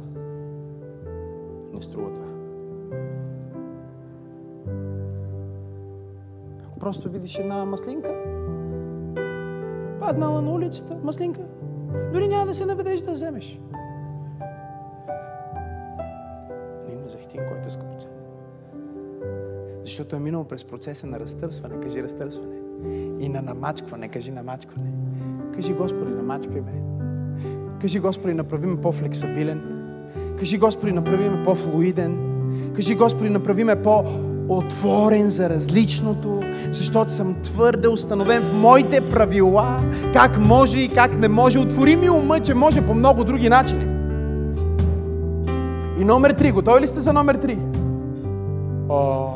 [1.72, 2.26] не струва това.
[6.66, 8.14] Ако просто видиш една маслинка,
[10.00, 11.40] паднала на улицата, маслинка,
[12.12, 13.60] дори няма да се наведеш да вземеш.
[16.84, 18.16] Но има захтин, който е скъпоценен.
[19.84, 22.56] Защото е минал през процеса на разтърсване, кажи разтърсване.
[23.18, 24.92] И на намачкване, кажи намачкване.
[25.54, 26.82] Кажи, Господи, намачкай ме.
[27.80, 29.81] Кажи, Господи, направи ме по-флексабилен,
[30.42, 32.18] Кажи, Господи, направи ме по-флуиден.
[32.74, 39.80] Кажи, Господи, направи ме по-отворен за различното, защото съм твърде установен в моите правила,
[40.12, 41.58] как може и как не може.
[41.58, 43.84] Отвори ми ума, че може по много други начини.
[45.98, 46.52] И номер три.
[46.52, 47.58] Готови ли сте за номер три?
[48.88, 49.28] О,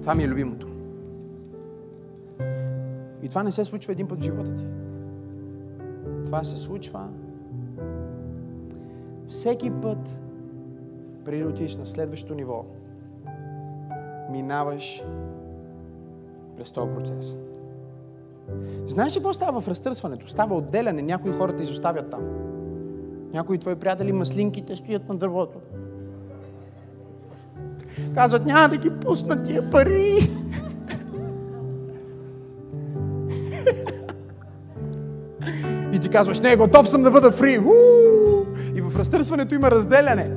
[0.00, 0.66] това ми е любимото.
[3.22, 4.64] И това не се случва един път в живота ти.
[6.26, 7.00] Това се случва
[9.32, 9.98] всеки път,
[11.24, 12.64] преди да отидеш на следващото ниво,
[14.30, 15.04] минаваш
[16.56, 17.36] през този процес.
[18.86, 20.28] Знаеш ли какво става в разтърсването?
[20.28, 21.02] Става отделяне.
[21.02, 22.22] Някои хора те изоставят там.
[23.32, 25.58] Някои твои приятели маслинките стоят на дървото.
[28.14, 30.30] Казват, няма да ги пусна тия пари.
[35.92, 37.52] И ти казваш, не, готов съм да бъда фри.
[37.52, 37.58] И
[38.92, 40.30] в разтърсването има разделяне.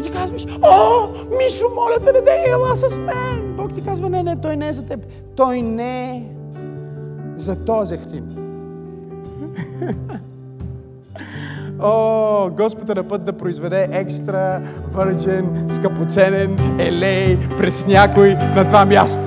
[0.00, 1.06] И ти казваш, о,
[1.36, 3.54] Мишо, моля те, не дей, ела с мен.
[3.56, 5.00] Бог ти казва, не, не, той не е за теб.
[5.36, 6.22] Той не е
[7.36, 8.24] за този хрим.
[11.80, 14.60] О, Господ е на път да произведе екстра,
[14.92, 19.20] върджен, скъпоценен елей през някой на това място.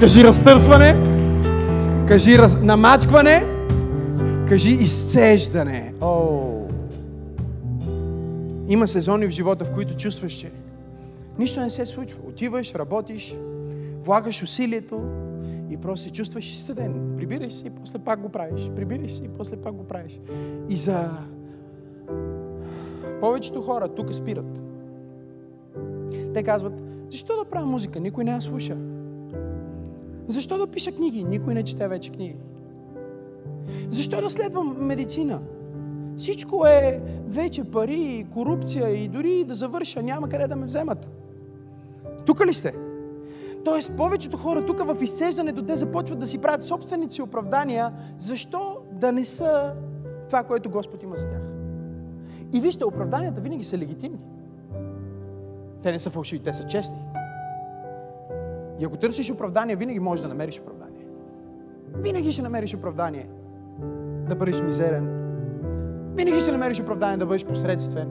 [0.00, 0.96] Кажи разтърсване,
[2.08, 2.58] кажи раз...
[2.62, 3.53] намачкване,
[4.48, 5.94] кажи изцеждане.
[6.00, 6.50] О!
[8.68, 10.50] Има сезони в живота, в които чувстваш, че
[11.38, 12.20] нищо не се случва.
[12.28, 13.36] Отиваш, работиш,
[14.04, 15.02] влагаш усилието
[15.70, 17.14] и просто се чувстваш изцеден.
[17.16, 18.70] Прибираш се и после пак го правиш.
[18.76, 20.20] Прибираш се и после пак го правиш.
[20.68, 21.10] И за
[23.20, 24.62] повечето хора тук спират.
[26.34, 28.00] Те казват, защо да правя музика?
[28.00, 28.76] Никой не я слуша.
[30.28, 31.24] Защо да пиша книги?
[31.24, 32.36] Никой не чете вече книги.
[33.88, 35.40] Защо да следвам медицина?
[36.16, 41.10] Всичко е вече пари, корупция и дори да завърша няма къде да ме вземат.
[42.26, 42.74] Тук ли сте?
[43.64, 49.12] Тоест, повечето хора тук в изцеждането, те започват да си правят собственици оправдания, защо да
[49.12, 49.72] не са
[50.26, 51.42] това, което Господ има за тях.
[52.52, 54.18] И вижте, оправданията винаги са легитимни.
[55.82, 56.98] Те не са фалшиви, те са честни.
[58.80, 61.06] И ако търсиш оправдание, винаги можеш да намериш оправдание.
[61.94, 63.28] Винаги ще намериш оправдание
[64.28, 65.08] да бъдеш мизерен.
[66.16, 68.08] Винаги ще намериш оправдание да бъдеш посредствен.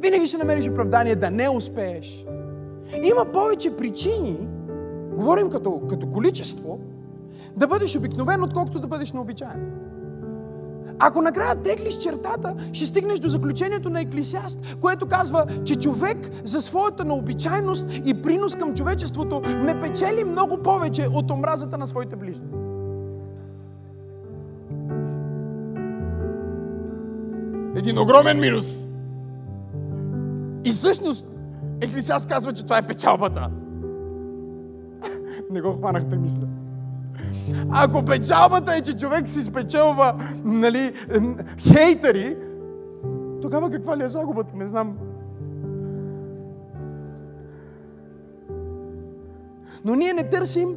[0.00, 2.26] Винаги ще намериш оправдание да не успееш.
[3.02, 4.48] Има повече причини,
[5.16, 6.80] говорим като, като количество,
[7.56, 9.72] да бъдеш обикновен, отколкото да бъдеш необичайен.
[10.98, 16.62] Ако накрая теглиш чертата, ще стигнеш до заключението на Еклисиаст, което казва, че човек за
[16.62, 22.46] своята необичайност и принос към човечеството не печели много повече от омразата на своите ближни.
[27.76, 28.86] Един огромен минус.
[30.64, 31.26] И всъщност
[31.80, 33.50] Еклисиаст казва, че това е печалбата.
[35.50, 36.46] Не го хванахте, мисля.
[37.70, 40.14] Ако печалбата е, че човек си спечелва
[40.44, 40.92] нали,
[41.58, 42.36] хейтери,
[43.42, 44.56] тогава каква ли е загубата?
[44.56, 44.98] Не знам.
[49.84, 50.76] Но ние не търсим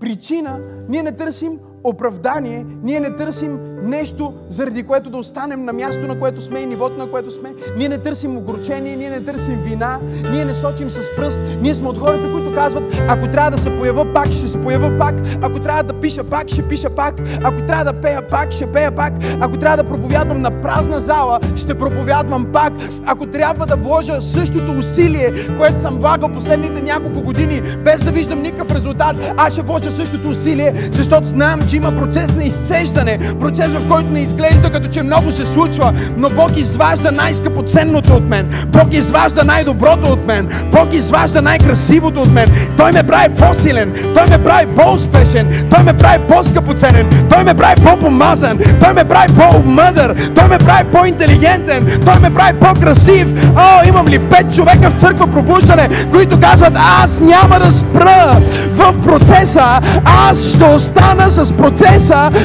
[0.00, 6.06] причина, ние не търсим оправдание, ние не търсим нещо, заради което да останем на място,
[6.06, 7.50] на което сме и нивото, на което сме.
[7.76, 9.98] Ние не търсим огорчение, ние не търсим вина,
[10.32, 11.40] ние не сочим с пръст.
[11.60, 14.98] Ние сме от хората, които казват, ако трябва да се поява пак, ще се поява
[14.98, 15.14] пак.
[15.42, 17.14] Ако трябва да пиша пак, ще пиша пак.
[17.44, 19.12] Ако трябва да пея пак, ще пея пак.
[19.40, 22.72] Ако трябва да проповядвам на празна зала, ще проповядвам пак.
[23.04, 28.42] Ако трябва да вложа същото усилие, което съм влагал последните няколко години, без да виждам
[28.42, 33.72] никакъв резултат, аз ще вложа същото усилие, защото знам, че има процес на изцеждане, процес
[33.72, 38.48] в който не изглежда като че много се случва, но Бог изважда най-скъпоценното от мен.
[38.66, 40.48] Бог изважда най-доброто от мен.
[40.72, 42.48] Бог изважда най-красивото от мен.
[42.76, 47.82] Той ме прави по-силен, Той ме прави по-успешен, Той ме прави по-скъпоценен, Той ме прави
[47.84, 53.28] по-помазан, Той ме прави по-мъдър, Той ме прави по-интелигентен, Той ме прави по-красив.
[53.56, 58.40] О, имам ли пет човека в църква пробуждане, които казват, аз няма да спра
[58.72, 61.65] в процеса, аз ще остана с процеса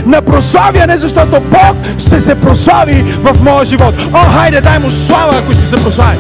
[0.05, 3.93] на прославяне, защото Бог ще се прослави в моя живот.
[4.13, 6.17] О, хайде, дай му слава, ако ще се прослави.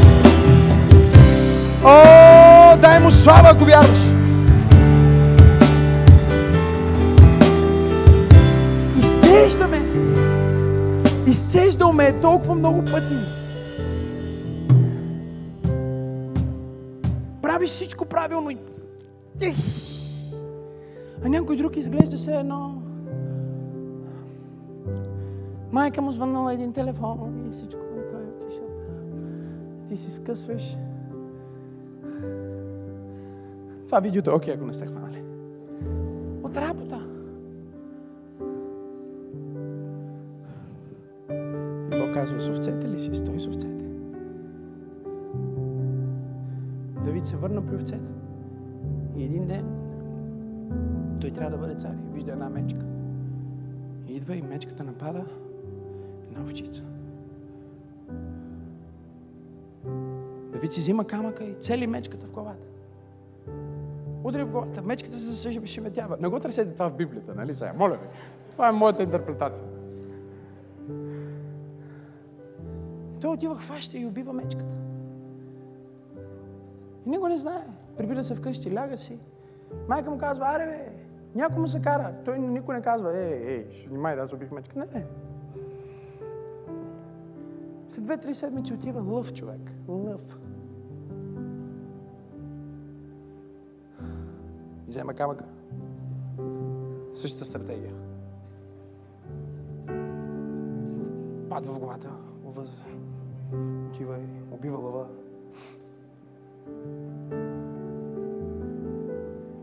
[1.83, 3.99] О, дай му слава, ако вярваш.
[8.99, 9.81] Изцеждаме.
[11.27, 13.15] Изцеждал ме е толкова много пъти.
[17.41, 18.57] Правиш всичко правилно и...
[21.25, 22.80] А някой друг изглежда се едно...
[25.71, 28.67] Майка му звъннала един телефон и всичко и той е отишъл.
[29.87, 30.77] Ти си скъсваш.
[33.85, 35.23] Това видеото е окей, ако не сте хванали.
[36.43, 37.07] От работа.
[41.91, 43.15] И Бог казва, с овцете ли си?
[43.15, 43.85] Стой с овцете.
[47.05, 48.09] Давид се върна при овцете.
[49.15, 49.65] И един ден
[51.21, 51.95] той трябва да бъде цар.
[52.13, 52.85] Вижда една мечка.
[54.07, 55.25] Идва и мечката напада
[56.31, 56.83] една овчица.
[60.51, 62.67] Давид си взима камъка и цели мечката в главата.
[64.23, 64.81] Удари в главата.
[64.81, 66.17] Мечката се шеметява.
[66.19, 67.73] Не го търсете това в Библията, нали сега?
[67.73, 68.07] Моля ви.
[68.51, 69.65] Това е моята интерпретация.
[73.15, 74.75] И той отива, хваща и убива мечката.
[77.05, 77.67] И никой не знае.
[77.97, 79.19] Прибира се вкъщи, ляга си.
[79.87, 80.91] Майка му казва, аре бе,
[81.35, 82.13] някой му се кара.
[82.25, 84.79] Той никой не казва, ей, ей, ще внимай да аз убих мечка.
[84.79, 85.05] Не, не.
[87.91, 89.71] След две-три седмици отива лъв човек.
[89.87, 90.39] Лъв.
[94.87, 95.45] Взема камъка.
[97.13, 97.93] Същата стратегия.
[101.49, 102.09] Падва в главата.
[103.89, 105.07] Отива и убива лъва.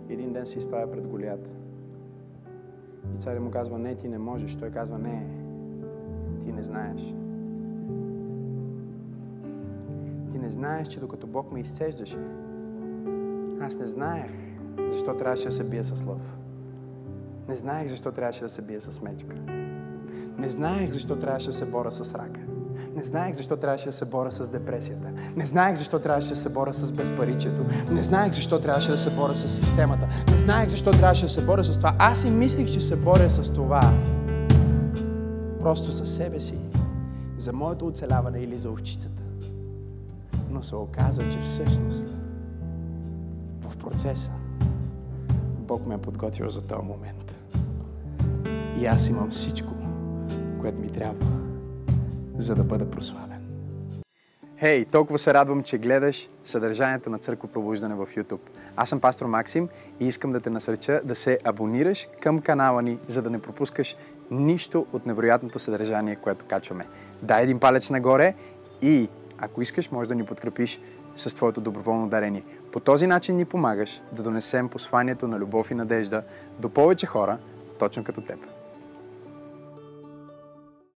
[0.09, 1.57] Един ден се изправя пред Голият.
[3.17, 4.57] И царя му казва, не, ти не можеш.
[4.57, 5.27] Той казва, не,
[6.41, 7.15] ти не знаеш.
[10.39, 12.19] Ти не знаеш, че докато Бог ме изцеждаше,
[13.61, 14.31] аз не знаех
[14.91, 16.21] защо трябваше да се бия с лъв.
[17.49, 19.37] Не знаех защо трябваше да се бия с мечка.
[20.39, 22.41] Не знаех защо трябваше да се боря с рака.
[22.95, 25.09] Не знаех защо трябваше да се боря с депресията.
[25.37, 27.63] Не знаех защо трябваше да се боря с безпаричието.
[27.93, 30.09] Не знаех защо трябваше да се боря с системата.
[30.31, 31.95] Не знаех защо трябваше да се боря с това.
[31.99, 33.93] Аз си мислих, че се боря с това.
[35.61, 36.59] Просто за себе си.
[37.39, 39.18] За моето оцеляване или за овчицата.
[40.59, 42.07] Но се оказа, че всъщност
[43.61, 44.31] в процеса
[45.59, 47.35] Бог ме е подготвил за този момент.
[48.79, 49.73] И аз имам всичко,
[50.61, 51.27] което ми трябва,
[52.39, 53.43] за да бъда прославен.
[54.59, 58.51] Хей, hey, толкова се радвам, че гледаш съдържанието на Църква Пробуждане в YouTube.
[58.77, 59.69] Аз съм пастор Максим
[60.01, 63.97] и искам да те насърча да се абонираш към канала ни, за да не пропускаш
[64.31, 66.87] нищо от невероятното съдържание, което качваме.
[67.23, 68.35] Дай един палец нагоре
[68.83, 70.81] и ако искаш, можеш да ни подкрепиш
[71.17, 72.45] с твоето доброволно дарение.
[72.73, 76.23] По този начин ни помагаш да донесем посланието на любов и надежда
[76.59, 77.39] до повече хора,
[77.79, 78.58] точно като теб.